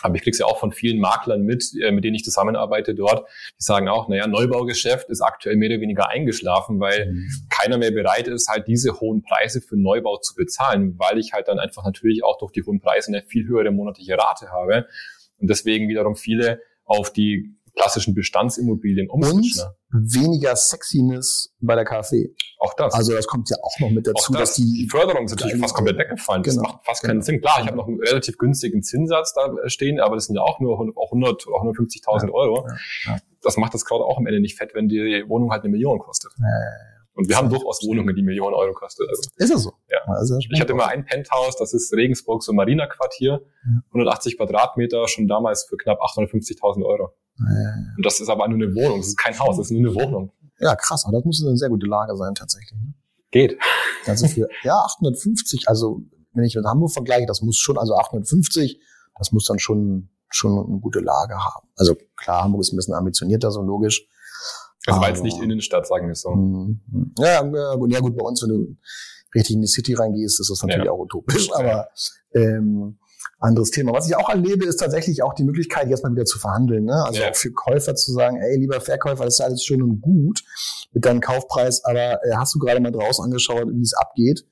Aber 0.02 0.16
ich 0.16 0.22
kriege 0.22 0.38
ja 0.38 0.46
auch 0.46 0.60
von 0.60 0.72
vielen 0.72 1.00
Maklern 1.00 1.44
mit, 1.44 1.72
äh, 1.82 1.92
mit 1.92 2.04
denen 2.04 2.16
ich 2.16 2.24
zusammenarbeite 2.24 2.94
dort. 2.96 3.28
Die 3.60 3.64
sagen 3.64 3.88
auch, 3.88 4.08
naja, 4.10 4.28
Neubaugeschäft 4.28 5.10
ist 5.10 5.22
aktuell 5.22 5.56
mehr 5.56 5.70
oder 5.70 5.82
weniger 5.82 6.10
eingeschlafen, 6.10 6.80
weil 6.80 7.12
mhm. 7.12 7.30
keiner 7.50 7.78
mehr 7.78 7.92
bereit 7.92 8.28
ist, 8.28 8.50
halt 8.50 8.68
diese 8.68 9.00
hohen 9.00 9.24
Preise 9.24 9.62
für 9.62 9.78
Neubau 9.78 10.18
zu 10.18 10.36
bezahlen, 10.36 10.96
weil 10.98 11.18
ich 11.18 11.34
halt 11.34 11.48
dann 11.48 11.60
einfach 11.60 11.84
natürlich 11.86 12.24
auch 12.24 12.38
durch 12.38 12.52
die 12.52 12.64
hohen 12.64 12.82
Preise 12.82 13.08
eine 13.08 13.24
viel 13.24 13.48
höhere 13.48 13.72
monatliche 13.72 14.18
Rate 14.18 14.52
habe. 14.52 14.86
Und 15.38 15.50
deswegen 15.50 15.88
wiederum 15.88 16.16
viele 16.16 16.62
auf 16.86 17.12
die 17.12 17.56
klassischen 17.76 18.14
Bestandsimmobilien 18.14 19.10
umswitchen. 19.10 19.66
Und 19.92 20.14
weniger 20.14 20.56
Sexiness 20.56 21.54
bei 21.60 21.76
der 21.76 21.86
KfW. 21.86 22.30
Auch 22.60 22.74
das. 22.74 22.94
Also 22.94 23.14
das 23.14 23.28
kommt 23.28 23.50
ja 23.50 23.58
auch 23.62 23.80
noch 23.80 23.90
mit 23.90 24.08
dazu, 24.08 24.34
das. 24.34 24.42
dass 24.42 24.54
die, 24.56 24.64
die 24.64 24.90
Förderung 24.90 25.26
ist 25.26 25.32
natürlich 25.32 25.60
fast 25.60 25.76
komplett 25.76 25.98
weggefallen. 25.98 26.44
Das 26.44 26.56
genau. 26.56 26.70
macht 26.70 26.86
fast 26.86 27.02
keinen 27.04 27.12
genau. 27.12 27.26
Sinn. 27.26 27.42
Klar, 27.42 27.60
ich 27.62 27.68
habe 27.68 27.78
noch 27.78 27.88
einen 27.88 28.00
relativ 28.00 28.38
günstigen 28.38 28.82
Zinssatz 28.84 29.34
da 29.34 29.54
stehen, 29.68 30.00
aber 30.00 30.16
das 30.16 30.26
sind 30.26 30.36
ja 30.36 30.42
auch 30.42 30.60
nur 30.60 30.74
100, 30.74 30.98
auch 30.98 31.12
100 31.12 31.48
oder 31.48 31.58
150.000 31.58 32.28
ja. 32.28 32.34
Euro. 32.34 32.68
Ja. 32.68 32.76
Ja. 33.14 33.18
Das 33.42 33.58
macht 33.58 33.74
das 33.74 33.86
gerade 33.86 34.04
auch 34.04 34.18
am 34.18 34.26
Ende 34.26 34.40
nicht 34.40 34.58
fett, 34.58 34.74
wenn 34.74 34.88
die 34.88 35.24
Wohnung 35.28 35.52
halt 35.52 35.64
eine 35.64 35.72
Million 35.72 36.00
kostet. 36.00 36.32
Ja. 36.40 36.46
Und 37.16 37.30
wir 37.30 37.38
haben 37.38 37.50
durchaus 37.50 37.82
Wohnungen, 37.86 38.14
die 38.14 38.22
Millionen 38.22 38.54
Euro 38.54 38.74
kosten. 38.74 39.06
Also, 39.08 39.22
ist 39.38 39.54
das 39.54 39.64
so? 39.64 39.72
Ja. 39.90 40.00
Also 40.08 40.38
ich 40.38 40.60
hatte 40.60 40.74
mal 40.74 40.88
ein 40.88 41.06
Penthouse, 41.06 41.56
das 41.58 41.74
ist 41.74 41.94
Regensburg, 41.94 42.44
so 42.44 42.52
Marina-Quartier, 42.52 43.42
ja. 43.42 43.82
180 43.88 44.38
Quadratmeter, 44.38 45.08
schon 45.08 45.28
damals 45.28 45.64
für 45.64 45.78
knapp 45.78 46.00
850.000 46.02 46.84
Euro. 46.84 47.14
Ja. 47.40 47.46
Und 47.96 48.06
das 48.06 48.20
ist 48.20 48.28
aber 48.30 48.48
nur 48.50 48.58
eine 48.58 48.76
Wohnung, 48.76 48.98
das 49.00 49.08
ist 49.08 49.18
kein 49.18 49.38
Haus, 49.40 49.58
das 49.58 49.68
ist 49.68 49.72
nur 49.72 49.92
eine 49.92 49.96
Wohnung. 49.96 50.32
Ja, 50.60 50.76
krass, 50.76 51.06
aber 51.06 51.18
das 51.18 51.26
muss 51.26 51.44
eine 51.46 51.58
sehr 51.58 51.70
gute 51.70 51.86
Lage 51.86 52.16
sein 52.18 52.36
tatsächlich. 52.36 52.80
Ne? 52.80 52.94
Geht. 53.32 53.58
Also 54.06 54.28
für, 54.28 54.48
ja, 54.64 54.76
850, 54.76 55.68
also 55.68 56.02
wenn 56.34 56.44
ich 56.44 56.56
mit 56.56 56.66
Hamburg 56.66 56.92
vergleiche, 56.92 57.26
das 57.26 57.42
muss 57.42 57.58
schon, 57.58 57.78
also 57.78 57.96
850, 57.96 58.80
das 59.18 59.32
muss 59.32 59.46
dann 59.46 59.60
schon, 59.60 60.10
schon 60.30 60.52
eine 60.52 60.80
gute 60.80 61.00
Lage 61.00 61.36
haben. 61.36 61.68
Also 61.78 61.96
klar, 62.18 62.44
Hamburg 62.44 62.62
ist 62.62 62.74
ein 62.74 62.76
bisschen 62.76 62.94
ambitionierter, 62.94 63.52
so 63.52 63.62
logisch. 63.62 64.06
Also 64.88 65.02
war 65.02 65.10
jetzt 65.10 65.24
nicht 65.24 65.42
Innenstadt, 65.42 65.88
sagen 65.88 66.08
wir 66.08 66.16
so. 66.16 66.32
Mhm. 66.32 66.82
Ja, 67.18 67.44
ja, 67.44 67.76
gut, 67.76 67.92
ja 67.92 68.00
gut, 68.00 68.18
bei 68.18 68.26
uns, 68.26 68.42
wenn 68.44 68.50
du 68.50 68.78
richtig 69.34 69.56
in 69.56 69.62
die 69.62 69.68
City 69.68 69.94
reingehst, 69.94 70.40
ist 70.40 70.50
das 70.50 70.62
natürlich 70.62 70.86
ja. 70.86 70.92
auch 70.92 71.00
utopisch, 71.00 71.50
aber 71.54 71.90
ähm, 72.34 72.98
anderes 73.40 73.72
Thema. 73.72 73.94
Was 73.94 74.08
ich 74.08 74.16
auch 74.16 74.30
erlebe, 74.30 74.66
ist 74.66 74.78
tatsächlich 74.78 75.22
auch 75.24 75.34
die 75.34 75.44
Möglichkeit, 75.44 75.90
jetzt 75.90 76.04
mal 76.04 76.12
wieder 76.12 76.26
zu 76.26 76.40
verhandeln. 76.40 76.86
Ne? 76.86 77.04
Also 77.06 77.22
ja. 77.22 77.30
auch 77.30 77.36
für 77.36 77.52
Käufer 77.52 77.96
zu 77.96 78.12
sagen, 78.12 78.38
ey, 78.38 78.58
lieber 78.58 78.80
Verkäufer, 78.82 79.26
das 79.26 79.36
ist 79.36 79.42
alles 79.42 79.64
schön 79.64 79.82
und 79.82 80.02
gut 80.02 80.44
mit 80.94 81.06
deinem 81.06 81.22
Kaufpreis, 81.22 81.84
aber 81.84 82.24
äh, 82.24 82.36
hast 82.36 82.56
du 82.56 82.60
gerade 82.60 82.80
mal 82.80 82.92
draußen 82.92 83.24
angeschaut, 83.24 83.68
wie 83.68 83.82
es 83.82 83.94
abgeht? 83.94 84.46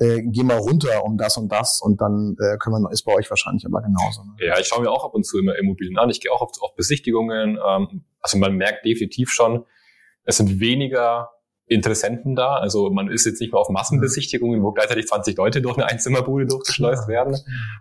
Äh, 0.00 0.22
geh 0.26 0.44
mal 0.44 0.58
runter 0.58 1.04
um 1.04 1.18
das 1.18 1.36
und 1.36 1.50
das 1.50 1.80
und 1.82 2.00
dann 2.00 2.36
äh, 2.38 2.56
können 2.58 2.80
wir, 2.80 2.92
ist 2.92 3.02
bei 3.02 3.14
euch 3.14 3.28
wahrscheinlich 3.28 3.66
aber 3.66 3.82
genauso. 3.82 4.22
Ne? 4.22 4.46
Ja, 4.46 4.58
ich 4.58 4.68
schaue 4.68 4.82
mir 4.82 4.90
auch 4.90 5.04
ab 5.04 5.14
und 5.14 5.26
zu 5.26 5.38
immer 5.38 5.56
Immobilien 5.56 5.98
an. 5.98 6.08
Ich 6.08 6.20
gehe 6.20 6.30
auch 6.30 6.40
auf, 6.40 6.52
auf 6.60 6.76
Besichtigungen. 6.76 7.58
Ähm, 7.68 8.04
also 8.20 8.38
man 8.38 8.54
merkt 8.54 8.84
definitiv 8.84 9.30
schon, 9.30 9.64
es 10.28 10.36
sind 10.36 10.60
weniger 10.60 11.30
Interessenten 11.66 12.36
da. 12.36 12.56
Also 12.56 12.90
man 12.90 13.10
ist 13.10 13.24
jetzt 13.24 13.40
nicht 13.40 13.50
mehr 13.50 13.60
auf 13.60 13.70
Massenbesichtigungen, 13.70 14.62
wo 14.62 14.72
gleichzeitig 14.72 15.06
20 15.06 15.36
Leute 15.38 15.62
durch 15.62 15.76
eine 15.78 15.86
Einzimmerbude 15.86 16.46
durchgeschleust 16.46 17.08
werden. 17.08 17.34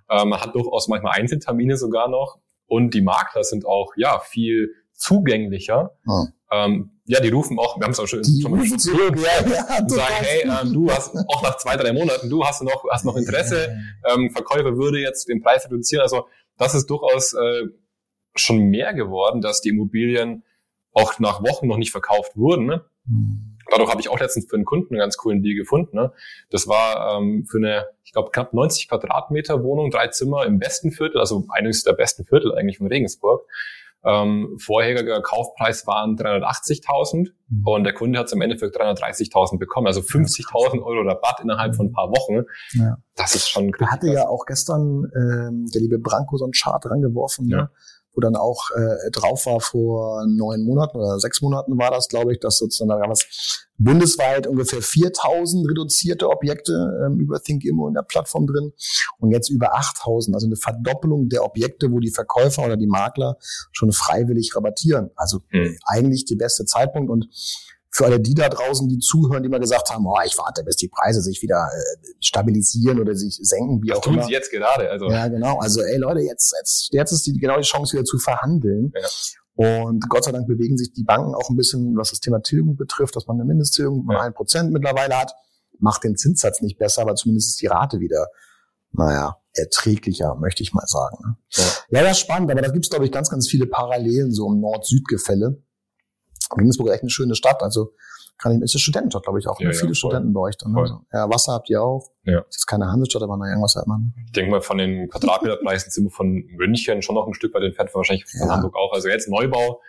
Äh, 0.10 0.24
man 0.24 0.40
hat 0.40 0.56
durchaus 0.56 0.88
manchmal 0.88 1.20
Einzeltermine 1.20 1.76
sogar 1.76 2.08
noch. 2.08 2.40
Und 2.66 2.94
die 2.94 3.02
Makler 3.02 3.44
sind 3.44 3.66
auch 3.66 3.92
ja 3.98 4.20
viel 4.20 4.70
zugänglicher. 4.94 5.98
Oh. 6.08 6.26
Ähm, 6.50 7.02
ja, 7.06 7.20
die 7.20 7.30
rufen 7.30 7.60
auch, 7.60 7.78
wir 7.78 7.84
haben 7.84 7.92
es 7.92 8.00
auch 8.00 8.08
schon, 8.08 8.22
die 8.22 8.42
schon 8.42 8.52
mal 8.52 8.66
zurück, 8.66 9.18
ja, 9.18 9.46
ja, 9.46 9.80
und 9.82 9.92
sagen, 9.92 10.14
hey, 10.20 10.44
ähm, 10.44 10.74
du 10.74 10.90
hast 10.90 11.14
auch 11.16 11.44
nach 11.44 11.58
zwei, 11.58 11.76
drei 11.76 11.92
Monaten, 11.92 12.30
du 12.30 12.46
hast 12.46 12.64
noch, 12.64 12.86
hast 12.90 13.04
noch 13.04 13.18
Interesse, 13.18 13.78
ähm, 14.10 14.32
Verkäufer 14.32 14.78
würde 14.78 15.00
jetzt 15.00 15.28
den 15.28 15.42
Preis 15.42 15.66
reduzieren. 15.66 16.04
Also 16.04 16.28
das 16.58 16.76
ist 16.76 16.90
durchaus 16.90 17.34
äh, 17.34 17.64
schon 18.36 18.70
mehr 18.70 18.94
geworden, 18.94 19.42
dass 19.42 19.60
die 19.60 19.70
Immobilien 19.70 20.44
auch 20.98 21.20
nach 21.20 21.42
Wochen 21.42 21.68
noch 21.68 21.78
nicht 21.78 21.92
verkauft 21.92 22.36
wurden. 22.36 22.66
Ne? 22.66 22.86
Mhm. 23.06 23.58
Dadurch 23.70 23.90
habe 23.90 24.02
ich 24.02 24.10
auch 24.10 24.20
letztens 24.20 24.50
für 24.50 24.56
einen 24.56 24.66
Kunden 24.66 24.94
einen 24.94 25.00
ganz 25.00 25.18
coolen 25.18 25.44
Deal 25.44 25.56
gefunden. 25.56 25.96
Ne? 25.96 26.12
Das 26.50 26.68
war 26.68 27.18
ähm, 27.18 27.46
für 27.46 27.58
eine, 27.58 27.86
ich 28.04 28.14
glaube, 28.14 28.32
knapp 28.32 28.54
90 28.54 28.88
Quadratmeter 28.90 29.64
Wohnung, 29.64 29.92
drei 29.92 30.08
Zimmer 30.08 30.46
im 30.46 30.60
besten 30.60 30.92
Viertel, 30.92 31.20
also 31.20 31.46
eines 31.50 31.84
der 31.84 31.94
besten 31.94 32.26
Viertel 32.26 32.56
eigentlich 32.56 32.78
von 32.78 32.88
Regensburg. 32.88 33.46
Ähm, 34.06 34.58
vorheriger 34.60 35.22
Kaufpreis 35.22 35.86
waren 35.86 36.16
380.000 36.16 37.30
mhm. 37.50 37.68
und 37.68 37.84
der 37.84 37.94
Kunde 37.94 38.20
hat 38.20 38.28
es 38.28 38.32
im 38.32 38.42
Endeffekt 38.42 38.78
330.000 38.78 39.58
bekommen, 39.58 39.88
also 39.88 40.02
50.000 40.02 40.82
Euro 40.82 41.02
Rabatt 41.02 41.42
innerhalb 41.42 41.76
von 41.76 41.88
ein 41.88 41.92
paar 41.92 42.10
Wochen. 42.10 42.46
Ja. 42.74 42.98
Das 43.16 43.36
ist 43.36 43.50
schon. 43.50 43.72
Da 43.78 43.88
hatte 43.88 44.08
ja 44.08 44.28
auch 44.30 44.46
gestern 44.46 45.12
ähm, 45.16 45.66
der 45.74 45.82
liebe 45.82 46.00
Branko 46.00 46.38
so 46.38 46.46
einen 46.46 46.54
Chart 46.54 46.86
rangeworfen. 46.86 47.50
Ja. 47.50 47.58
Ne? 47.58 47.70
Wo 48.18 48.22
dann 48.22 48.36
auch 48.36 48.72
äh, 48.72 49.12
drauf 49.12 49.46
war 49.46 49.62
vor 49.62 50.26
neun 50.28 50.64
Monaten 50.64 50.98
oder 50.98 51.20
sechs 51.20 51.42
Monaten 51.42 51.78
war 51.78 51.92
das, 51.92 52.08
glaube 52.08 52.34
ich, 52.34 52.40
dass 52.40 52.58
sozusagen 52.58 52.90
da 52.90 53.08
was 53.08 53.68
bundesweit 53.78 54.48
ungefähr 54.48 54.82
4000 54.82 55.70
reduzierte 55.70 56.28
Objekte 56.28 56.74
ähm, 57.06 57.20
über 57.20 57.40
ThinkImmo 57.42 57.88
in 57.88 57.94
der 57.94 58.02
Plattform 58.02 58.48
drin 58.48 58.74
und 59.20 59.30
jetzt 59.30 59.50
über 59.50 59.76
8000, 59.76 60.36
also 60.36 60.48
eine 60.48 60.56
Verdoppelung 60.56 61.30
der 61.30 61.46
Objekte, 61.46 61.92
wo 61.92 62.00
die 62.00 62.10
Verkäufer 62.10 62.66
oder 62.66 62.76
die 62.76 62.88
Makler 62.88 63.38
schon 63.72 63.92
freiwillig 63.92 64.56
rabattieren. 64.56 65.12
Also 65.16 65.42
mhm. 65.52 65.78
eigentlich 65.86 66.26
der 66.26 66.38
beste 66.38 66.66
Zeitpunkt 66.66 67.12
und 67.12 67.28
für 67.98 68.06
alle 68.06 68.20
die 68.20 68.36
da 68.36 68.48
draußen, 68.48 68.88
die 68.88 69.00
zuhören, 69.00 69.42
die 69.42 69.50
mal 69.50 69.60
gesagt 69.60 69.90
haben, 69.90 70.06
oh, 70.06 70.16
ich 70.24 70.38
warte, 70.38 70.64
bis 70.64 70.76
die 70.76 70.88
Preise 70.88 71.22
sich 71.22 71.42
wieder 71.42 71.68
äh, 71.68 72.08
stabilisieren 72.22 73.00
oder 73.00 73.16
sich 73.16 73.40
senken, 73.42 73.82
wie 73.82 73.88
das 73.88 73.98
auch 73.98 74.04
tun 74.04 74.14
immer. 74.14 74.24
sie 74.24 74.32
jetzt 74.32 74.52
gerade. 74.52 74.90
Also. 74.90 75.10
Ja, 75.10 75.28
genau. 75.28 75.58
Also, 75.58 75.82
ey 75.82 75.98
Leute, 75.98 76.22
jetzt, 76.22 76.54
jetzt, 76.60 76.90
jetzt 76.92 77.12
ist 77.12 77.26
die, 77.26 77.34
genau 77.34 77.58
die 77.58 77.64
Chance 77.64 77.94
wieder 77.94 78.06
zu 78.06 78.20
verhandeln. 78.20 78.94
Ja. 78.96 79.08
Und 79.82 80.08
Gott 80.10 80.26
sei 80.26 80.32
Dank 80.32 80.48
bewegen 80.48 80.78
sich 80.78 80.94
die 80.94 81.04
Banken 81.04 81.34
auch 81.34 81.50
ein 81.50 81.56
bisschen, 81.56 81.98
was 81.98 82.12
das 82.12 82.20
Thema 82.20 82.44
Tilgung 82.44 82.76
betrifft, 82.78 83.16
dass 83.16 83.26
man 83.26 83.38
eine 83.38 83.46
Mindesttilgung 83.46 84.06
von 84.06 84.16
ein 84.16 84.26
ja. 84.26 84.32
Prozent 84.32 84.72
mittlerweile 84.72 85.18
hat. 85.18 85.34
Macht 85.80 86.04
den 86.04 86.16
Zinssatz 86.16 86.62
nicht 86.62 86.78
besser, 86.78 87.02
aber 87.02 87.16
zumindest 87.16 87.50
ist 87.50 87.62
die 87.62 87.68
Rate 87.68 88.00
wieder 88.00 88.28
naja, 88.92 89.38
erträglicher, 89.54 90.36
möchte 90.36 90.64
ich 90.64 90.74
mal 90.74 90.86
sagen. 90.88 91.18
Ne? 91.24 91.36
Ja. 91.52 91.64
ja, 91.90 92.04
das 92.04 92.12
ist 92.14 92.20
spannend, 92.20 92.52
aber 92.52 92.62
da 92.62 92.70
gibt 92.70 92.86
es, 92.86 92.90
glaube 92.90 93.06
ich, 93.06 93.12
ganz, 93.12 93.30
ganz 93.30 93.48
viele 93.48 93.68
Parallelen 93.68 94.32
so 94.32 94.52
im 94.52 94.60
Nord-Süd-Gefälle. 94.60 95.62
Regensburg 96.56 96.88
ist 96.88 96.94
echt 96.94 97.04
eine 97.04 97.10
schöne 97.10 97.36
Stadt, 97.36 97.62
also 97.64 97.94
kann 98.38 98.52
ich, 98.52 98.62
ist 98.62 98.76
eine 98.76 98.80
Studentenstadt, 98.80 99.24
glaube 99.24 99.40
ich, 99.40 99.48
auch. 99.48 99.60
Ja, 99.60 99.68
ne? 99.68 99.74
ja, 99.74 99.80
Viele 99.80 99.90
voll. 99.90 99.96
Studenten 99.96 100.34
bei 100.34 100.42
euch 100.42 100.58
dann. 100.58 100.74
Ne? 100.74 100.82
Also, 100.82 101.02
ja, 101.12 101.30
Wasser 101.30 101.54
habt 101.54 101.70
ihr 101.70 101.82
auch. 101.82 102.12
Ja. 102.24 102.40
Ist 102.42 102.58
jetzt 102.58 102.68
keine 102.68 102.88
Handelsstadt, 102.92 103.24
aber 103.24 103.36
naja, 103.36 103.52
irgendwas 103.52 103.76
hat 103.76 103.88
man. 103.88 104.14
Ich 104.26 104.32
denke 104.32 104.52
mal, 104.52 104.62
von 104.62 104.78
den 104.78 105.10
Quadratmeterpreisen 105.10 105.92
sind 105.92 106.06
wir 106.06 106.12
von 106.12 106.46
München 106.56 107.02
schon 107.02 107.16
noch 107.16 107.26
ein 107.26 107.34
Stück 107.34 107.54
weit 107.54 107.64
entfernt, 107.64 107.90
wahrscheinlich 107.94 108.26
von 108.26 108.48
ja. 108.48 108.54
Hamburg 108.54 108.76
auch. 108.76 108.94
Also 108.94 109.10
jetzt 109.10 109.28
Neubau 109.28 109.82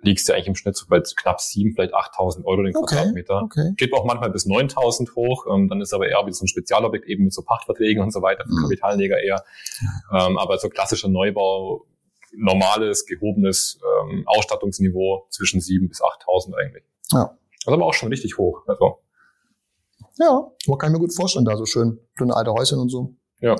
liegst 0.00 0.28
du 0.28 0.32
eigentlich 0.32 0.48
im 0.48 0.54
Schnitt 0.56 0.76
so 0.76 0.86
bei 0.88 1.00
knapp 1.00 1.40
sieben, 1.40 1.72
vielleicht 1.74 1.94
8.000 1.94 2.44
Euro 2.44 2.62
den 2.62 2.76
okay, 2.76 2.94
Quadratmeter. 2.94 3.42
Okay. 3.42 3.72
Geht 3.76 3.92
auch 3.94 4.04
manchmal 4.04 4.30
bis 4.30 4.46
9.000 4.46 5.14
hoch. 5.14 5.46
Ähm, 5.52 5.68
dann 5.68 5.80
ist 5.80 5.94
aber 5.94 6.08
eher 6.08 6.24
wie 6.26 6.32
so 6.32 6.44
ein 6.44 6.48
Spezialobjekt 6.48 7.06
eben 7.06 7.24
mit 7.24 7.32
so 7.32 7.42
Pachtverträgen 7.42 8.02
und 8.02 8.12
so 8.12 8.20
weiter, 8.20 8.44
für 8.44 8.52
mhm. 8.52 8.62
Kapitalleger 8.62 9.18
eher. 9.22 9.44
Ähm, 10.12 10.38
aber 10.38 10.58
so 10.58 10.68
klassischer 10.68 11.08
Neubau, 11.08 11.86
normales, 12.36 13.06
gehobenes 13.06 13.80
ähm, 13.82 14.24
Ausstattungsniveau 14.26 15.26
zwischen 15.30 15.60
sieben 15.60 15.88
bis 15.88 16.00
8.000 16.02 16.54
eigentlich. 16.54 16.84
Ja. 17.12 17.36
Das 17.64 17.72
ist 17.72 17.72
aber 17.72 17.86
auch 17.86 17.94
schon 17.94 18.10
richtig 18.10 18.38
hoch. 18.38 18.62
Also. 18.66 18.98
Ja, 20.18 20.50
man 20.66 20.78
kann 20.78 20.92
mir 20.92 20.98
gut 20.98 21.14
vorstellen, 21.14 21.44
da 21.44 21.56
so 21.56 21.66
schön, 21.66 21.98
schöne 22.16 22.34
alte 22.34 22.52
Häuschen 22.52 22.78
und 22.78 22.88
so. 22.88 23.14
Ja. 23.40 23.56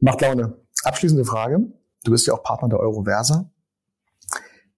Macht 0.00 0.20
Laune. 0.20 0.56
Abschließende 0.84 1.24
Frage. 1.24 1.60
Du 2.04 2.10
bist 2.10 2.26
ja 2.26 2.34
auch 2.34 2.42
Partner 2.42 2.68
der 2.68 2.80
Euroversa. 2.80 3.50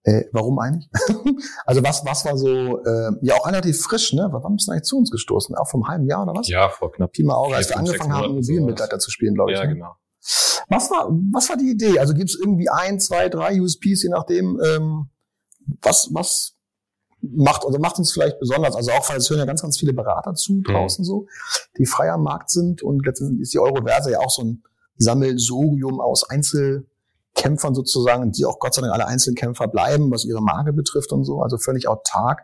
Äh, 0.04 0.24
warum 0.32 0.58
eigentlich? 0.58 0.90
also 1.64 1.82
was, 1.84 2.04
was 2.04 2.24
war 2.24 2.36
so, 2.36 2.82
äh, 2.84 3.12
ja 3.22 3.34
auch 3.36 3.46
relativ 3.46 3.80
frisch, 3.82 4.12
ne? 4.12 4.28
Wann 4.32 4.56
bist 4.56 4.66
du 4.66 4.72
eigentlich 4.72 4.82
zu 4.82 4.98
uns 4.98 5.12
gestoßen? 5.12 5.54
Auch 5.54 5.68
vom 5.68 5.86
halben 5.86 6.08
Jahr 6.08 6.24
oder 6.24 6.34
was? 6.34 6.48
Ja, 6.48 6.68
vor 6.68 6.90
knapp. 6.90 7.12
Pi 7.12 7.22
mal 7.22 7.34
Auge, 7.34 7.54
als 7.54 7.68
wir 7.68 7.76
angefangen 7.76 8.12
haben, 8.12 8.30
Immobilienmitleiter 8.30 8.98
zu 8.98 9.12
spielen, 9.12 9.34
glaube 9.34 9.52
ich. 9.52 9.58
Ja, 9.58 9.64
ne? 9.64 9.74
genau. 9.74 9.94
Was 10.68 10.90
war, 10.90 11.08
was 11.32 11.48
war 11.48 11.56
die 11.56 11.70
Idee? 11.70 11.98
Also 11.98 12.14
gibt 12.14 12.30
es 12.30 12.38
irgendwie 12.38 12.68
ein, 12.68 13.00
zwei, 13.00 13.28
drei 13.28 13.60
USPs, 13.60 14.04
je 14.04 14.10
nachdem, 14.10 14.60
ähm, 14.64 15.10
was, 15.80 16.10
was 16.12 16.56
macht, 17.20 17.64
oder 17.64 17.78
macht 17.78 17.98
uns 17.98 18.12
vielleicht 18.12 18.38
besonders, 18.38 18.74
also 18.74 18.90
auch, 18.92 19.08
weil 19.08 19.18
es 19.18 19.30
hören 19.30 19.40
ja 19.40 19.44
ganz, 19.44 19.62
ganz 19.62 19.78
viele 19.78 19.92
Berater 19.92 20.34
zu 20.34 20.54
mhm. 20.54 20.62
draußen 20.64 21.02
mhm. 21.02 21.06
so, 21.06 21.26
die 21.78 21.86
frei 21.86 22.10
am 22.10 22.22
Markt 22.22 22.50
sind 22.50 22.82
und 22.82 23.04
letztendlich 23.06 23.42
ist 23.42 23.54
die 23.54 23.58
Euroverse 23.58 24.10
ja 24.10 24.18
auch 24.18 24.30
so 24.30 24.42
ein 24.42 24.62
Sammelsurium 24.96 26.00
aus 26.00 26.28
Einzel, 26.28 26.88
Kämpfern 27.34 27.74
sozusagen, 27.74 28.30
die 28.32 28.44
auch 28.44 28.58
Gott 28.58 28.74
sei 28.74 28.82
Dank 28.82 28.92
alle 28.92 29.06
Einzelkämpfer 29.06 29.66
bleiben, 29.66 30.10
was 30.10 30.24
ihre 30.24 30.42
Marke 30.42 30.72
betrifft 30.72 31.12
und 31.12 31.24
so, 31.24 31.40
also 31.40 31.56
völlig 31.56 31.88
autark. 31.88 32.42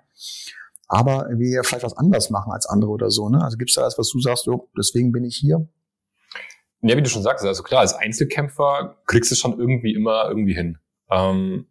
Aber 0.87 1.29
wir 1.31 1.51
ja 1.51 1.63
vielleicht 1.63 1.85
was 1.85 1.97
anders 1.97 2.31
machen 2.31 2.53
als 2.53 2.65
andere 2.65 2.91
oder 2.91 3.11
so. 3.11 3.29
Ne? 3.29 3.45
Also 3.45 3.59
gibt 3.59 3.71
es 3.71 3.75
da 3.77 3.83
was, 3.83 3.99
was 3.99 4.09
du 4.09 4.21
sagst, 4.21 4.47
jo, 4.47 4.71
deswegen 4.77 5.13
bin 5.13 5.25
ich 5.25 5.37
hier? 5.37 5.69
Ja, 6.83 6.97
wie 6.97 7.03
du 7.03 7.09
schon 7.09 7.23
sagst, 7.23 7.45
also 7.45 7.63
klar, 7.63 7.81
als 7.81 7.95
Einzelkämpfer 7.95 8.99
kriegst 9.07 9.31
du 9.31 9.35
es 9.35 9.41
schon 9.41 9.59
irgendwie 9.59 9.95
immer 9.95 10.29
irgendwie 10.29 10.55
hin. 10.55 10.79
Ähm, 11.11 11.67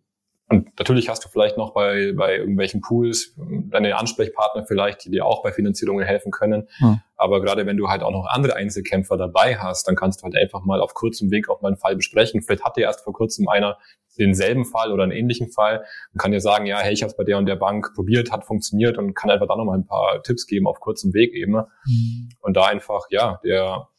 und 0.49 0.79
natürlich 0.79 1.09
hast 1.09 1.25
du 1.25 1.29
vielleicht 1.29 1.57
noch 1.57 1.73
bei, 1.73 2.13
bei 2.15 2.37
irgendwelchen 2.37 2.79
Pools 2.79 3.35
deine 3.69 3.97
Ansprechpartner 3.97 4.65
vielleicht, 4.65 5.03
die 5.03 5.11
dir 5.11 5.25
auch 5.25 5.43
bei 5.43 5.51
Finanzierungen 5.51 6.05
helfen 6.05 6.31
können. 6.31 6.69
Hm. 6.77 7.01
Aber 7.17 7.41
gerade 7.41 7.65
wenn 7.65 7.75
du 7.75 7.89
halt 7.89 8.01
auch 8.01 8.11
noch 8.11 8.25
andere 8.27 8.55
Einzelkämpfer 8.55 9.17
dabei 9.17 9.57
hast, 9.57 9.87
dann 9.89 9.97
kannst 9.97 10.21
du 10.21 10.23
halt 10.23 10.37
einfach 10.37 10.63
mal 10.63 10.79
auf 10.79 10.93
kurzem 10.93 11.31
Weg 11.31 11.49
auch 11.49 11.61
mal 11.61 11.69
einen 11.69 11.77
Fall 11.77 11.97
besprechen. 11.97 12.41
Vielleicht 12.41 12.63
hat 12.63 12.77
dir 12.77 12.83
erst 12.83 13.01
vor 13.03 13.11
kurzem 13.11 13.49
einer 13.49 13.77
denselben 14.17 14.65
Fall 14.65 14.93
oder 14.93 15.03
einen 15.03 15.11
ähnlichen 15.11 15.51
Fall 15.51 15.83
und 16.13 16.19
kann 16.19 16.31
dir 16.31 16.41
sagen, 16.41 16.65
ja, 16.65 16.79
hey, 16.79 16.93
ich 16.93 17.01
habe 17.01 17.11
es 17.11 17.17
bei 17.17 17.25
der 17.25 17.37
und 17.37 17.45
der 17.45 17.57
Bank 17.57 17.93
probiert, 17.93 18.31
hat 18.31 18.45
funktioniert 18.45 18.97
und 18.97 19.15
kann 19.15 19.29
einfach 19.29 19.47
da 19.47 19.55
noch 19.55 19.65
mal 19.65 19.77
ein 19.77 19.85
paar 19.85 20.23
Tipps 20.23 20.47
geben 20.47 20.65
auf 20.65 20.79
kurzem 20.79 21.13
Weg 21.13 21.33
eben. 21.33 21.53
Mhm. 21.53 22.29
Und 22.39 22.55
da 22.55 22.65
einfach, 22.65 23.07
ja, 23.09 23.39
der, 23.43 23.89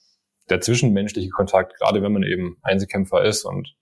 der 0.50 0.60
zwischenmenschliche 0.60 1.30
Kontakt, 1.30 1.78
gerade 1.78 2.02
wenn 2.02 2.12
man 2.12 2.22
eben 2.22 2.58
Einzelkämpfer 2.62 3.24
ist 3.24 3.44
und 3.44 3.74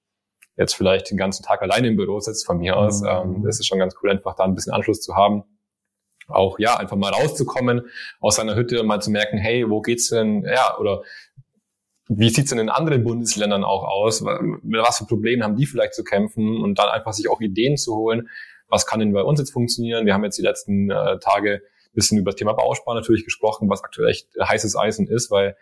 jetzt 0.56 0.74
vielleicht 0.74 1.10
den 1.10 1.18
ganzen 1.18 1.42
Tag 1.42 1.62
alleine 1.62 1.88
im 1.88 1.96
Büro 1.96 2.18
sitzt 2.20 2.46
von 2.46 2.58
mir 2.58 2.76
aus. 2.76 3.02
Mhm. 3.02 3.08
Ähm, 3.08 3.42
das 3.44 3.60
ist 3.60 3.66
schon 3.66 3.78
ganz 3.78 3.94
cool, 4.02 4.10
einfach 4.10 4.34
da 4.34 4.44
ein 4.44 4.54
bisschen 4.54 4.72
Anschluss 4.72 5.00
zu 5.00 5.14
haben. 5.14 5.44
Auch 6.28 6.58
ja, 6.58 6.76
einfach 6.76 6.96
mal 6.96 7.12
rauszukommen 7.12 7.82
aus 8.20 8.36
seiner 8.36 8.56
Hütte 8.56 8.82
mal 8.82 9.00
zu 9.00 9.10
merken, 9.10 9.38
hey, 9.38 9.68
wo 9.68 9.80
geht's 9.80 10.08
denn, 10.08 10.44
ja, 10.44 10.76
oder 10.78 11.02
wie 12.08 12.30
sieht's 12.30 12.50
denn 12.50 12.58
in 12.58 12.68
anderen 12.68 13.04
Bundesländern 13.04 13.64
auch 13.64 13.84
aus? 13.84 14.22
Mit 14.22 14.80
was 14.80 14.98
für 14.98 15.06
Problemen 15.06 15.42
haben 15.42 15.56
die 15.56 15.66
vielleicht 15.66 15.94
zu 15.94 16.04
kämpfen? 16.04 16.62
Und 16.62 16.78
dann 16.78 16.88
einfach 16.88 17.12
sich 17.12 17.28
auch 17.28 17.40
Ideen 17.40 17.76
zu 17.76 17.94
holen. 17.96 18.28
Was 18.68 18.86
kann 18.86 19.00
denn 19.00 19.12
bei 19.12 19.22
uns 19.22 19.38
jetzt 19.38 19.52
funktionieren? 19.52 20.06
Wir 20.06 20.14
haben 20.14 20.24
jetzt 20.24 20.38
die 20.38 20.42
letzten 20.42 20.90
äh, 20.90 21.18
Tage 21.18 21.62
bisschen 21.96 22.18
über 22.18 22.30
das 22.30 22.38
Thema 22.38 22.52
Bauspar 22.52 22.94
natürlich 22.94 23.24
gesprochen, 23.24 23.68
was 23.68 23.82
aktuell 23.82 24.10
echt 24.10 24.28
heißes 24.40 24.76
Eisen 24.76 25.08
ist, 25.08 25.32
weil 25.32 25.56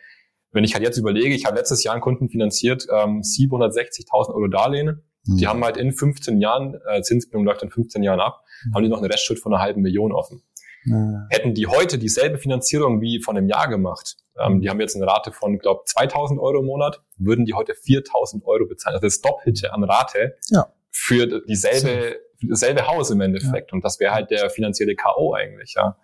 wenn 0.54 0.64
ich 0.64 0.74
halt 0.74 0.84
jetzt 0.84 0.96
überlege, 0.96 1.34
ich 1.34 1.44
habe 1.44 1.56
letztes 1.56 1.84
Jahr 1.84 1.94
einen 1.94 2.00
Kunden 2.00 2.28
finanziert, 2.28 2.86
ähm, 2.90 3.20
760.000 3.20 4.34
Euro 4.34 4.46
Darlehen. 4.48 5.02
Mhm. 5.24 5.36
Die 5.36 5.46
haben 5.46 5.64
halt 5.64 5.76
in 5.76 5.92
15 5.92 6.40
Jahren, 6.40 6.80
äh, 6.88 7.02
Zinsbindung 7.02 7.44
läuft 7.44 7.62
in 7.62 7.70
15 7.70 8.02
Jahren 8.02 8.20
ab, 8.20 8.44
mhm. 8.64 8.74
haben 8.74 8.82
die 8.84 8.88
noch 8.88 8.98
eine 8.98 9.10
Restschuld 9.10 9.40
von 9.40 9.52
einer 9.52 9.62
halben 9.62 9.82
Million 9.82 10.12
offen. 10.12 10.42
Mhm. 10.84 11.26
Hätten 11.30 11.54
die 11.54 11.66
heute 11.66 11.98
dieselbe 11.98 12.38
Finanzierung 12.38 13.00
wie 13.00 13.20
von 13.20 13.36
einem 13.36 13.48
Jahr 13.48 13.68
gemacht, 13.68 14.16
ähm, 14.38 14.60
die 14.60 14.68
haben 14.68 14.80
jetzt 14.80 14.96
eine 14.96 15.06
Rate 15.06 15.32
von, 15.32 15.58
glaube 15.58 15.82
2.000 15.86 16.40
Euro 16.40 16.60
im 16.60 16.66
Monat, 16.66 17.02
würden 17.18 17.44
die 17.44 17.54
heute 17.54 17.72
4.000 17.72 18.44
Euro 18.44 18.66
bezahlen. 18.66 18.94
Also 18.96 19.06
das 19.06 19.20
Doppelte 19.20 19.72
an 19.72 19.84
Rate 19.84 20.36
ja. 20.50 20.66
für 20.90 21.42
dieselbe 21.46 22.16
dasselbe 22.42 22.86
Haus 22.86 23.10
im 23.10 23.20
Endeffekt. 23.20 23.70
Ja. 23.70 23.74
Und 23.74 23.84
das 23.84 24.00
wäre 24.00 24.14
halt 24.14 24.30
der 24.30 24.50
finanzielle 24.50 24.94
K.O. 24.94 25.34
eigentlich, 25.34 25.74
ja. 25.76 25.96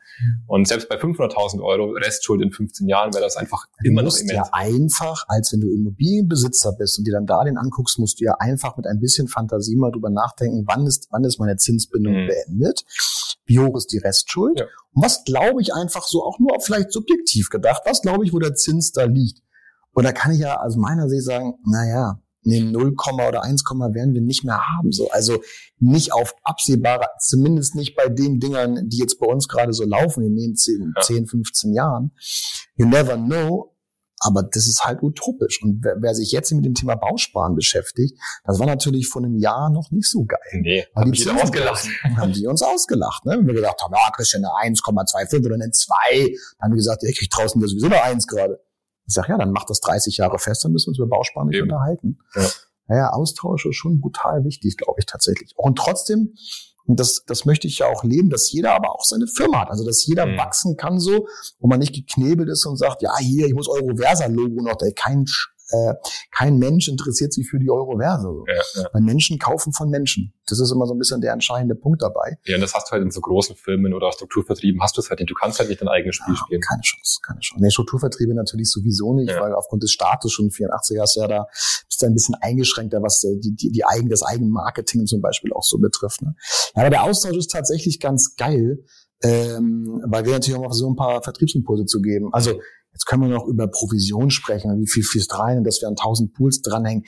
Und 0.46 0.68
selbst 0.68 0.88
bei 0.88 0.96
500.000 0.96 1.62
Euro 1.62 1.92
Restschuld 1.92 2.42
in 2.42 2.50
15 2.50 2.88
Jahren 2.88 3.12
wäre 3.12 3.24
das 3.24 3.36
einfach 3.36 3.66
du 3.82 3.90
immer 3.90 4.02
noch 4.02 4.16
immens. 4.16 4.32
ja 4.32 4.48
einfach, 4.52 5.24
als 5.28 5.52
wenn 5.52 5.60
du 5.60 5.68
Immobilienbesitzer 5.72 6.72
bist 6.72 6.98
und 6.98 7.06
dir 7.06 7.12
dann 7.12 7.26
Darlehen 7.26 7.56
anguckst, 7.56 7.98
musst 7.98 8.20
du 8.20 8.24
ja 8.24 8.34
einfach 8.38 8.76
mit 8.76 8.86
ein 8.86 9.00
bisschen 9.00 9.28
Fantasie 9.28 9.76
mal 9.76 9.90
drüber 9.90 10.10
nachdenken, 10.10 10.64
wann 10.66 10.86
ist, 10.86 11.08
wann 11.10 11.24
ist 11.24 11.38
meine 11.38 11.56
Zinsbindung 11.56 12.24
mhm. 12.24 12.28
beendet? 12.28 12.84
Wie 13.46 13.58
hoch 13.58 13.76
ist 13.76 13.92
die 13.92 13.98
Restschuld? 13.98 14.60
Ja. 14.60 14.66
Und 14.92 15.04
was 15.04 15.24
glaube 15.24 15.60
ich 15.62 15.74
einfach 15.74 16.04
so 16.04 16.24
auch 16.24 16.38
nur 16.38 16.60
vielleicht 16.60 16.92
subjektiv 16.92 17.48
gedacht, 17.50 17.82
was 17.84 18.02
glaube 18.02 18.24
ich, 18.24 18.32
wo 18.32 18.38
der 18.38 18.54
Zins 18.54 18.92
da 18.92 19.04
liegt? 19.04 19.42
Und 19.92 20.04
da 20.04 20.12
kann 20.12 20.32
ich 20.32 20.40
ja 20.40 20.60
aus 20.60 20.76
meiner 20.76 21.08
Sicht 21.08 21.24
sagen, 21.24 21.54
na 21.64 21.88
ja, 21.88 22.20
nee, 22.42 22.60
0, 22.60 22.94
oder 23.28 23.42
1, 23.42 23.62
werden 23.64 24.14
wir 24.14 24.20
nicht 24.20 24.44
mehr 24.44 24.60
haben. 24.60 24.92
So, 24.92 25.10
also 25.10 25.42
nicht 25.78 26.12
auf 26.12 26.34
absehbare, 26.42 27.06
zumindest 27.18 27.74
nicht 27.74 27.96
bei 27.96 28.08
den 28.08 28.40
Dingern, 28.40 28.88
die 28.88 28.98
jetzt 28.98 29.18
bei 29.18 29.26
uns 29.26 29.48
gerade 29.48 29.72
so 29.72 29.84
laufen 29.84 30.24
in 30.24 30.36
den 30.36 30.56
10, 30.56 30.92
ja. 30.96 31.02
10 31.02 31.26
15 31.26 31.74
Jahren. 31.74 32.12
You 32.76 32.86
never 32.86 33.16
know. 33.16 33.74
Aber 34.22 34.42
das 34.42 34.68
ist 34.68 34.84
halt 34.84 35.02
utopisch. 35.02 35.62
Und 35.62 35.82
wer, 35.82 35.96
wer, 35.98 36.14
sich 36.14 36.30
jetzt 36.30 36.52
mit 36.52 36.66
dem 36.66 36.74
Thema 36.74 36.94
Bausparen 36.94 37.54
beschäftigt, 37.54 38.18
das 38.44 38.58
war 38.58 38.66
natürlich 38.66 39.08
vor 39.08 39.24
einem 39.24 39.38
Jahr 39.38 39.70
noch 39.70 39.90
nicht 39.90 40.10
so 40.10 40.26
geil. 40.26 40.60
Nee, 40.60 40.84
haben 40.94 41.10
die 41.10 41.30
ausgelacht. 41.30 41.88
Haben 42.16 42.32
die 42.34 42.46
uns 42.46 42.60
ausgelacht, 42.60 43.24
ne? 43.24 43.38
Wenn 43.38 43.46
wir 43.46 43.54
gedacht 43.54 43.80
haben, 43.82 43.94
ja, 43.94 44.10
kriegst 44.14 44.34
du 44.34 44.36
eine 44.36 44.48
1,25 44.48 45.46
oder 45.46 45.54
eine 45.54 45.70
2, 45.70 45.94
dann 46.18 46.28
haben 46.60 46.72
wir 46.72 46.76
gesagt, 46.76 47.02
ja, 47.02 47.08
ich 47.08 47.18
krieg 47.18 47.30
draußen 47.30 47.60
ja 47.62 47.66
sowieso 47.66 47.86
eine 47.86 48.02
1 48.02 48.26
gerade. 48.26 48.60
Ich 49.10 49.14
sage, 49.14 49.32
ja, 49.32 49.38
dann 49.38 49.50
macht 49.50 49.68
das 49.68 49.80
30 49.80 50.18
Jahre 50.18 50.38
fest, 50.38 50.64
dann 50.64 50.70
müssen 50.70 50.86
wir 50.86 50.90
uns 50.90 50.98
über 50.98 51.08
Bausparen 51.08 51.48
nicht 51.48 51.58
Eben. 51.58 51.64
unterhalten. 51.64 52.18
Ja. 52.36 52.48
Naja, 52.86 53.10
Austausch 53.10 53.66
ist 53.66 53.74
schon 53.74 54.00
brutal 54.00 54.44
wichtig, 54.44 54.76
glaube 54.76 55.00
ich 55.00 55.06
tatsächlich. 55.06 55.52
Und 55.56 55.78
trotzdem, 55.78 56.34
das, 56.86 57.24
das 57.26 57.44
möchte 57.44 57.66
ich 57.66 57.78
ja 57.78 57.88
auch 57.88 58.04
leben, 58.04 58.30
dass 58.30 58.52
jeder 58.52 58.72
aber 58.72 58.94
auch 58.94 59.02
seine 59.04 59.26
Firma 59.26 59.62
hat. 59.62 59.70
Also, 59.70 59.84
dass 59.84 60.06
jeder 60.06 60.26
mhm. 60.26 60.38
wachsen 60.38 60.76
kann 60.76 61.00
so, 61.00 61.26
wo 61.58 61.66
man 61.66 61.80
nicht 61.80 61.92
geknebelt 61.92 62.48
ist 62.48 62.64
und 62.66 62.76
sagt, 62.76 63.02
ja, 63.02 63.18
hier, 63.18 63.48
ich 63.48 63.54
muss 63.54 63.68
Euroversa-Logo 63.68 64.62
noch, 64.62 64.80
ey, 64.80 64.92
kein 64.92 65.24
äh, 65.70 65.94
kein 66.30 66.58
Mensch 66.58 66.88
interessiert 66.88 67.32
sich 67.32 67.48
für 67.48 67.58
die 67.58 67.70
Euroverse. 67.70 68.28
Ja, 68.46 68.54
ja. 68.82 68.88
Weil 68.92 69.02
Menschen 69.02 69.38
kaufen 69.38 69.72
von 69.72 69.90
Menschen. 69.90 70.32
Das 70.46 70.58
ist 70.58 70.72
immer 70.72 70.86
so 70.86 70.94
ein 70.94 70.98
bisschen 70.98 71.20
der 71.20 71.32
entscheidende 71.32 71.74
Punkt 71.74 72.02
dabei. 72.02 72.38
Ja, 72.44 72.56
und 72.56 72.60
das 72.60 72.74
hast 72.74 72.88
du 72.88 72.92
halt 72.92 73.02
in 73.02 73.10
so 73.10 73.20
großen 73.20 73.54
Filmen 73.56 73.94
oder 73.94 74.10
Strukturvertrieben, 74.12 74.82
hast 74.82 74.96
du 74.96 75.00
es 75.00 75.10
halt 75.10 75.20
nicht. 75.20 75.30
Du 75.30 75.34
kannst 75.34 75.58
halt 75.58 75.68
nicht 75.68 75.80
dein 75.80 75.88
eigenes 75.88 76.16
Spiel 76.16 76.34
ja, 76.34 76.40
spielen. 76.40 76.60
Keine 76.60 76.82
Chance, 76.82 77.20
keine 77.24 77.40
Chance. 77.40 77.62
Nee, 77.62 77.70
Strukturvertriebe 77.70 78.34
natürlich 78.34 78.70
sowieso 78.70 79.14
nicht, 79.14 79.32
weil 79.38 79.54
aufgrund 79.54 79.82
des 79.82 79.92
Status 79.92 80.32
schon 80.32 80.48
84er 80.50 81.04
ist 81.04 81.16
ja 81.16 81.28
da, 81.28 81.46
bist 81.86 82.02
du 82.02 82.06
ein 82.06 82.14
bisschen 82.14 82.34
eingeschränkter, 82.40 83.02
was 83.02 83.20
die, 83.20 83.54
die, 83.54 83.70
die 83.70 83.84
eigen, 83.84 84.08
das 84.08 84.22
Eigenmarketing 84.22 85.06
zum 85.06 85.20
Beispiel 85.20 85.52
auch 85.52 85.62
so 85.62 85.78
betrifft. 85.78 86.22
Ne? 86.22 86.34
Ja, 86.74 86.82
aber 86.82 86.90
der 86.90 87.04
Austausch 87.04 87.36
ist 87.36 87.50
tatsächlich 87.50 88.00
ganz 88.00 88.34
geil, 88.36 88.84
ähm, 89.22 90.02
weil 90.06 90.24
wir 90.24 90.32
natürlich 90.32 90.58
auch 90.58 90.64
mal 90.64 90.72
so 90.72 90.88
ein 90.88 90.96
paar 90.96 91.22
Vertriebsimpulse 91.22 91.84
zu 91.84 92.00
geben. 92.00 92.30
Also 92.32 92.60
Jetzt 92.92 93.06
können 93.06 93.22
wir 93.22 93.28
noch 93.28 93.46
über 93.46 93.68
Provision 93.68 94.30
sprechen, 94.30 94.80
wie 94.80 94.88
viel 94.88 95.02
fließt 95.02 95.38
rein 95.38 95.58
und 95.58 95.64
dass 95.64 95.80
wir 95.80 95.88
an 95.88 95.96
1000 95.96 96.34
Pools 96.34 96.60
dranhängen. 96.62 97.04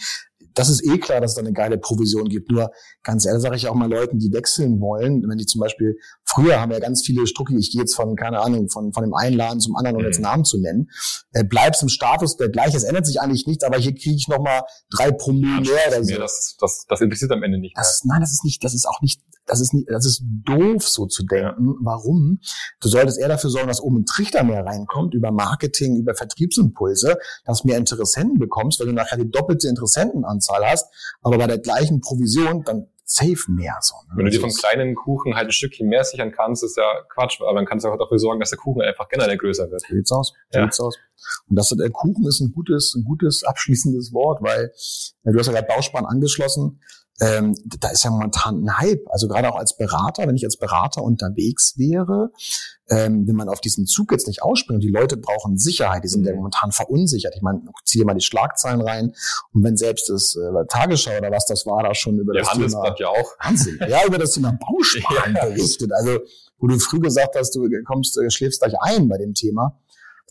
Das 0.55 0.69
ist 0.69 0.85
eh 0.85 0.99
klar, 0.99 1.21
dass 1.21 1.33
es 1.33 1.35
da 1.37 1.41
eine 1.41 1.53
geile 1.53 1.79
Provision 1.79 2.29
gibt. 2.29 2.51
Nur 2.51 2.71
ganz 3.03 3.25
ehrlich 3.25 3.43
sage 3.43 3.57
ich 3.57 3.69
auch 3.69 3.75
mal 3.75 3.89
Leuten, 3.91 4.19
die 4.19 4.33
wechseln 4.33 4.81
wollen, 4.81 5.23
wenn 5.27 5.39
die 5.39 5.47
zum 5.47 5.61
Beispiel, 5.61 5.97
früher 6.25 6.61
haben 6.61 6.71
wir 6.71 6.79
ja 6.79 6.83
ganz 6.85 7.03
viele 7.05 7.27
Strucki, 7.27 7.57
ich 7.57 7.73
gehe 7.73 7.81
jetzt 7.81 7.95
von, 7.95 8.17
keine 8.17 8.41
Ahnung, 8.41 8.69
von, 8.69 8.93
von 8.93 9.03
dem 9.03 9.15
einen 9.15 9.37
Laden 9.37 9.61
zum 9.61 9.77
anderen, 9.77 9.97
um 9.97 10.05
jetzt 10.05 10.19
mhm. 10.19 10.25
Namen 10.25 10.45
zu 10.45 10.59
nennen, 10.61 10.91
äh, 11.33 11.43
bleibst 11.43 11.83
im 11.83 11.89
Status 11.89 12.37
der 12.37 12.51
gleich, 12.51 12.75
es 12.75 12.85
ändert 12.85 13.07
sich 13.07 13.21
eigentlich 13.21 13.47
nichts, 13.47 13.65
aber 13.65 13.79
hier 13.79 13.95
kriege 13.95 14.15
ich 14.15 14.29
nochmal 14.29 14.63
drei 14.91 15.11
Promille 15.11 15.63
mehr 15.63 15.89
oder 15.89 16.05
so. 16.05 16.17
Das, 16.17 16.57
das, 16.61 16.85
das 16.87 17.01
interessiert 17.01 17.33
am 17.33 17.43
Ende 17.43 17.59
nicht. 17.59 17.77
Das, 17.77 18.03
nein, 18.05 18.21
das 18.21 18.33
ist 18.33 18.45
nicht, 18.45 18.63
das 18.63 18.75
ist 18.75 18.87
auch 18.87 19.01
nicht 19.01 19.23
das 19.47 19.61
ist 19.61 19.75
nicht, 19.75 19.89
das 19.91 20.07
ist 20.07 20.23
doof, 20.45 20.87
so 20.87 21.07
zu 21.07 21.25
denken. 21.25 21.77
Warum? 21.81 22.41
Du 22.81 22.89
solltest 22.89 23.19
eher 23.19 23.29
dafür 23.29 23.51
sorgen, 23.51 23.69
dass 23.69 23.81
oben 23.81 24.01
ein 24.01 24.07
Trichter 24.07 24.45
mehr 24.45 24.65
reinkommt 24.65 25.15
über 25.15 25.31
Marketing, 25.31 25.97
über 25.97 26.15
Vertriebsimpulse, 26.15 27.19
dass 27.45 27.65
mehr 27.65 27.79
Interessenten 27.79 28.39
bekommst, 28.39 28.81
weil 28.81 28.87
du 28.87 28.93
nachher 28.93 29.19
die 29.19 29.31
doppelte 29.31 29.69
Interessentenanzahl 29.69 30.65
hast, 30.67 30.87
aber 31.23 31.39
bei 31.39 31.47
der 31.47 31.59
gleichen 31.59 32.01
Provision, 32.01 32.63
dann 32.65 32.87
safe 33.05 33.51
mehr. 33.51 33.77
So, 33.81 33.95
ne? 34.09 34.17
Wenn 34.17 34.25
du 34.27 34.31
dir 34.31 34.41
vom 34.41 34.51
kleinen 34.51 34.95
Kuchen 34.95 35.35
halt 35.35 35.49
ein 35.49 35.53
Stückchen 35.53 35.89
mehr 35.89 36.05
sichern 36.05 36.33
kannst, 36.33 36.65
ist 36.65 36.77
ja 36.77 36.85
Quatsch, 37.13 37.41
aber 37.41 37.55
dann 37.55 37.67
kannst 37.67 37.85
du 37.85 37.91
auch 37.91 37.99
dafür 37.99 38.19
sorgen, 38.19 38.41
dass 38.41 38.51
der 38.51 38.59
Kuchen 38.59 38.81
einfach 38.83 39.09
generell 39.09 39.37
größer 39.37 39.71
wird. 39.71 39.83
So 39.83 39.95
sieht's 39.95 40.13
aus. 40.13 40.33
So 40.51 40.59
ja. 40.59 40.65
sieht's 40.65 40.81
aus. 40.81 40.97
Und 41.49 41.57
das 41.57 41.69
der 41.69 41.91
Kuchen 41.91 42.27
ist 42.27 42.41
ein 42.41 42.53
gutes, 42.53 42.95
ein 42.95 43.05
gutes 43.05 43.45
abschließendes 43.45 44.13
Wort, 44.13 44.43
weil 44.43 44.73
ja, 45.25 45.33
du 45.33 45.39
hast 45.39 45.47
ja 45.47 45.53
gerade 45.53 45.69
Bauspann 45.69 46.07
angeschlossen 46.07 46.81
ähm, 47.23 47.55
da 47.79 47.91
ist 47.91 48.05
ja 48.05 48.11
momentan 48.11 48.65
ein 48.65 48.79
Hype. 48.79 49.05
Also 49.11 49.29
gerade 49.29 49.49
auch 49.53 49.57
als 49.57 49.77
Berater, 49.77 50.27
wenn 50.27 50.35
ich 50.35 50.45
als 50.45 50.57
Berater 50.57 51.03
unterwegs 51.03 51.75
wäre, 51.77 52.33
ähm, 52.89 53.27
wenn 53.29 53.37
man 53.37 53.49
auf 53.49 53.61
diesen 53.61 53.87
Zug 53.87 54.11
jetzt 54.13 54.27
nicht 54.27 54.43
ausspringt, 54.43 54.83
die 54.83 54.91
Leute 54.91 55.17
brauchen 55.17 55.59
Sicherheit, 55.59 56.05
die 56.05 56.09
sind 56.09 56.25
ja 56.25 56.33
mhm. 56.33 56.39
momentan 56.39 56.73
verunsichert. 56.73 57.35
Ich 57.37 57.43
meine, 57.43 57.63
zieh 57.85 57.99
dir 57.99 58.07
mal 58.07 58.15
die 58.15 58.25
Schlagzeilen 58.25 58.81
rein 58.81 59.15
und 59.53 59.63
wenn 59.63 59.77
selbst 59.77 60.09
das 60.09 60.37
äh, 60.37 60.67
Tagesschau 60.69 61.17
oder 61.19 61.31
was 61.31 61.47
das 61.47 61.67
war, 61.67 61.83
da 61.83 61.95
schon 61.95 62.19
über 62.19 62.35
ja, 62.35 62.41
das 62.41 62.51
Handelsblatt 62.51 62.97
Thema, 62.97 63.13
ja 63.15 63.21
auch. 63.21 63.33
Wahnsinn, 63.45 63.79
ja, 63.89 64.07
über 64.07 64.19
das 64.19 64.33
Thema 64.33 64.53
Bausparen 64.61 65.37
ja. 65.37 65.45
berichtet. 65.45 65.93
Also, 65.93 66.19
wo 66.59 66.67
du 66.67 66.79
früh 66.79 66.99
gesagt 66.99 67.37
hast, 67.37 67.55
du 67.55 67.69
kommst, 67.85 68.19
äh, 68.19 68.31
schläfst 68.31 68.61
gleich 68.61 68.75
ein 68.81 69.09
bei 69.09 69.19
dem 69.19 69.35
Thema 69.35 69.79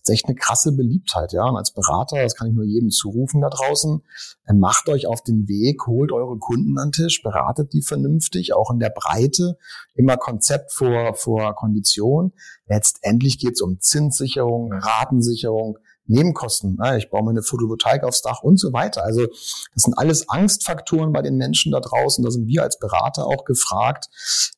ist 0.03 0.09
echt 0.09 0.25
eine 0.25 0.35
krasse 0.35 0.71
Beliebtheit, 0.71 1.31
ja. 1.33 1.43
Und 1.43 1.57
als 1.57 1.71
Berater, 1.71 2.21
das 2.21 2.35
kann 2.35 2.47
ich 2.47 2.53
nur 2.53 2.65
jedem 2.65 2.89
zurufen 2.89 3.41
da 3.41 3.49
draußen, 3.49 4.01
äh, 4.47 4.53
macht 4.53 4.89
euch 4.89 5.07
auf 5.07 5.21
den 5.21 5.47
Weg, 5.47 5.85
holt 5.87 6.11
eure 6.11 6.37
Kunden 6.37 6.77
an 6.77 6.89
den 6.89 7.03
Tisch, 7.03 7.21
beratet 7.21 7.73
die 7.73 7.81
vernünftig, 7.81 8.53
auch 8.53 8.71
in 8.71 8.79
der 8.79 8.89
Breite, 8.89 9.57
immer 9.93 10.17
Konzept 10.17 10.71
vor, 10.71 11.13
vor 11.15 11.55
Kondition. 11.55 12.33
Letztendlich 12.67 13.37
geht 13.37 13.53
es 13.53 13.61
um 13.61 13.79
Zinssicherung, 13.79 14.73
Ratensicherung, 14.73 15.77
Nebenkosten. 16.07 16.77
Ich 16.97 17.09
baue 17.09 17.23
mir 17.23 17.29
eine 17.29 17.43
Photovoltaik 17.43 18.03
aufs 18.03 18.21
Dach 18.21 18.41
und 18.41 18.59
so 18.59 18.73
weiter. 18.73 19.03
Also 19.03 19.27
das 19.27 19.83
sind 19.83 19.97
alles 19.97 20.27
Angstfaktoren 20.29 21.13
bei 21.13 21.21
den 21.21 21.37
Menschen 21.37 21.71
da 21.71 21.79
draußen. 21.79 22.23
Da 22.23 22.31
sind 22.31 22.47
wir 22.47 22.63
als 22.63 22.79
Berater 22.79 23.27
auch 23.27 23.45
gefragt, 23.45 24.09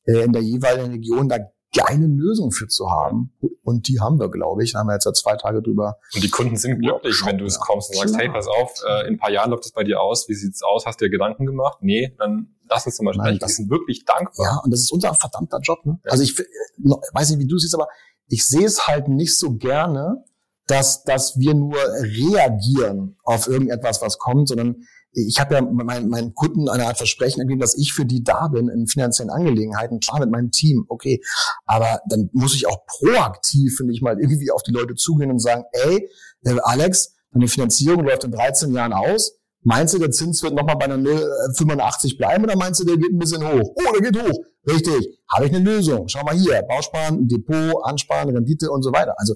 äh, 0.06 0.24
in 0.24 0.34
der 0.34 0.42
jeweiligen 0.42 0.92
Region 0.92 1.30
da 1.30 1.38
geile 1.74 2.06
Lösung 2.06 2.52
für 2.52 2.68
zu 2.68 2.90
haben. 2.90 3.34
Und 3.64 3.88
die 3.88 4.00
haben 4.00 4.20
wir, 4.20 4.30
glaube 4.30 4.64
ich. 4.64 4.74
Da 4.74 4.80
haben 4.80 4.88
wir 4.88 4.94
jetzt 4.94 5.06
ja 5.06 5.14
zwei 5.14 5.36
Tage 5.36 5.62
drüber. 5.62 5.98
Und 6.14 6.24
die 6.24 6.30
Kunden 6.30 6.56
sind 6.56 6.80
glücklich, 6.80 7.22
wenn 7.26 7.38
du 7.38 7.46
es 7.46 7.60
kommst 7.60 7.90
und 7.90 7.98
sagst, 7.98 8.18
hey, 8.18 8.30
pass 8.30 8.48
auf, 8.48 8.74
äh, 8.88 9.08
in 9.08 9.16
ein 9.16 9.18
paar 9.18 9.32
Jahren 9.32 9.52
läuft 9.52 9.66
es 9.66 9.72
bei 9.72 9.84
dir 9.84 10.00
aus. 10.02 10.30
Wie 10.30 10.36
sieht's 10.36 10.62
aus? 10.64 10.86
Hast 10.86 11.02
du 11.02 11.06
dir 11.06 11.12
Gedanken 11.12 11.46
gemacht? 11.46 11.80
Nee, 11.82 12.16
dann 12.20 12.56
lass 12.70 12.86
uns 12.86 12.96
zum 12.96 13.06
Beispiel. 13.06 13.24
Nein, 13.24 13.40
das, 13.40 13.50
die 13.50 13.56
sind 13.56 13.70
wirklich 13.70 14.06
dankbar. 14.06 14.46
Ja, 14.46 14.62
und 14.64 14.72
das 14.72 14.82
ist 14.82 14.92
unser 14.92 15.14
verdammter 15.14 15.60
Job. 15.62 15.86
Ne? 15.86 16.00
Ja. 16.06 16.12
Also 16.12 16.24
ich 16.24 16.38
weiß 16.38 17.32
nicht, 17.32 17.40
wie 17.40 17.48
du 17.48 17.58
siehst, 17.58 17.76
aber 17.76 17.88
ich 18.28 18.48
sehe 18.48 18.66
es 18.66 18.88
halt 18.88 19.08
nicht 19.08 19.38
so 19.38 19.56
gerne, 19.58 20.24
dass, 20.68 21.04
dass 21.04 21.38
wir 21.38 21.54
nur 21.54 21.78
reagieren 21.78 23.18
auf 23.24 23.48
irgendetwas, 23.48 24.02
was 24.02 24.18
kommt, 24.18 24.48
sondern 24.48 24.84
ich 25.14 25.40
habe 25.40 25.56
ja 25.56 25.62
meinen 25.62 26.10
mein 26.10 26.34
Kunden 26.34 26.70
eine 26.70 26.88
Art 26.88 26.98
Versprechen 26.98 27.42
gegeben, 27.42 27.60
dass 27.60 27.78
ich 27.78 27.94
für 27.94 28.06
die 28.06 28.24
da 28.24 28.48
bin 28.48 28.68
in 28.70 28.88
finanziellen 28.88 29.30
Angelegenheiten, 29.30 30.00
klar 30.00 30.20
mit 30.20 30.32
meinem 30.32 30.52
Team, 30.52 30.86
okay, 30.90 31.22
aber 31.66 32.00
dann 32.10 32.30
muss 32.34 32.56
ich 32.56 32.68
auch 32.68 32.86
proaktiv, 32.86 33.76
finde 33.78 33.94
ich 33.94 34.02
mal, 34.02 34.20
irgendwie 34.20 34.52
auf 34.52 34.64
die 34.64 34.72
Leute 34.72 34.96
zugehen 34.96 35.30
und 35.30 35.40
sagen, 35.40 35.64
ey, 35.72 36.10
äh, 36.46 36.58
Alex, 36.64 37.16
deine 37.32 37.48
Finanzierung 37.48 38.06
läuft 38.06 38.24
in 38.24 38.32
13 38.32 38.74
Jahren 38.74 38.94
aus, 38.94 39.38
meinst 39.62 39.94
du, 39.94 40.00
der 40.00 40.12
Zins 40.12 40.42
wird 40.44 40.56
nochmal 40.56 40.78
bei 40.78 40.86
einer 40.86 40.98
0,85 40.98 42.18
bleiben 42.18 42.44
oder 42.44 42.56
meinst 42.56 42.80
du, 42.80 42.86
der 42.86 42.98
geht 42.98 43.12
ein 43.12 43.20
bisschen 43.20 43.44
hoch? 43.44 43.76
Oh, 43.76 43.94
der 44.00 44.12
geht 44.12 44.22
hoch. 44.22 44.38
Richtig, 44.68 45.20
habe 45.32 45.46
ich 45.46 45.54
eine 45.54 45.64
Lösung. 45.64 46.08
Schau 46.08 46.24
mal 46.24 46.36
hier, 46.36 46.62
Bausparen, 46.64 47.28
Depot, 47.28 47.76
Ansparen, 47.84 48.30
Rendite 48.30 48.72
und 48.72 48.82
so 48.82 48.92
weiter. 48.92 49.14
Also 49.18 49.36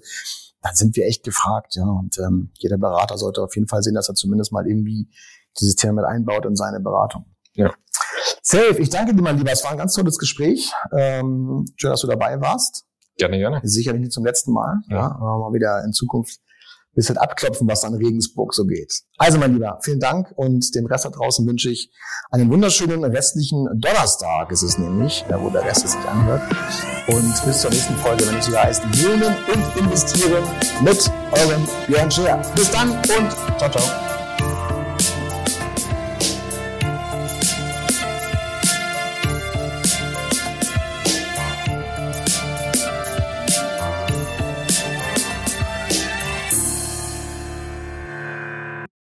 da 0.62 0.74
sind 0.74 0.96
wir 0.96 1.06
echt 1.06 1.24
gefragt, 1.24 1.76
ja. 1.76 1.84
Und 1.84 2.18
ähm, 2.18 2.52
jeder 2.58 2.78
Berater 2.78 3.18
sollte 3.18 3.42
auf 3.42 3.56
jeden 3.56 3.68
Fall 3.68 3.84
sehen, 3.84 3.94
dass 3.94 4.10
er 4.10 4.16
zumindest 4.16 4.52
mal 4.52 4.68
irgendwie 4.68 5.08
dieses 5.60 5.76
Thema 5.76 6.02
mit 6.02 6.06
einbaut 6.06 6.46
in 6.46 6.56
seine 6.56 6.80
Beratung. 6.80 7.26
Ja. 7.54 7.74
Safe, 8.42 8.78
ich 8.80 8.90
danke 8.90 9.14
dir 9.14 9.22
mal 9.22 9.36
lieber. 9.36 9.52
Es 9.52 9.64
war 9.64 9.72
ein 9.72 9.78
ganz 9.78 9.94
tolles 9.94 10.18
Gespräch. 10.18 10.72
Ähm, 10.98 11.66
schön, 11.76 11.92
dass 11.92 12.02
du 12.02 12.08
dabei 12.08 12.40
warst. 12.40 12.86
Gerne, 13.18 13.38
gerne. 13.38 13.62
Sicherlich 13.64 14.02
nicht 14.02 14.14
zum 14.14 14.26
letzten 14.26 14.54
Mal. 14.54 14.80
Ja. 14.90 14.96
ja 14.96 15.06
aber 15.16 15.40
mal 15.40 15.54
wieder 15.54 15.84
in 15.84 15.92
Zukunft 15.92 16.40
ein 16.40 16.96
bisschen 16.96 17.18
abklopfen, 17.18 17.68
was 17.68 17.84
an 17.84 17.96
Regensburg 17.96 18.54
so 18.54 18.66
geht. 18.66 19.02
Also, 19.18 19.38
mein 19.38 19.54
Lieber, 19.54 19.80
vielen 19.84 20.00
Dank 20.00 20.32
und 20.36 20.74
dem 20.76 20.86
Rest 20.86 21.06
da 21.06 21.10
draußen 21.10 21.46
wünsche 21.46 21.70
ich 21.70 21.92
einen 22.32 22.50
wunderschönen 22.50 23.04
restlichen 23.04 23.68
Donnerstag, 23.76 24.52
ist 24.52 24.64
es 24.64 24.78
nämlich, 24.78 25.26
wo 25.30 25.50
der 25.50 25.64
Rest 25.64 25.86
es 25.86 25.92
sich 25.92 26.06
anhört. 26.06 26.42
Und 27.08 27.46
bis 27.46 27.62
zur 27.62 27.72
nächsten 27.72 27.96
Folge, 27.96 28.28
wenn 28.28 28.38
es 28.38 28.48
wieder 28.48 28.64
heißt 28.64 28.84
Wohnen 28.84 29.36
und 29.54 29.78
Investieren 29.78 30.44
mit 30.84 31.12
eurem 31.32 31.68
Björn 31.88 32.12
Scheer. 32.12 32.42
Bis 32.56 32.72
dann 32.72 32.92
und 32.92 33.32
ciao, 33.58 33.72
ciao. 33.72 34.07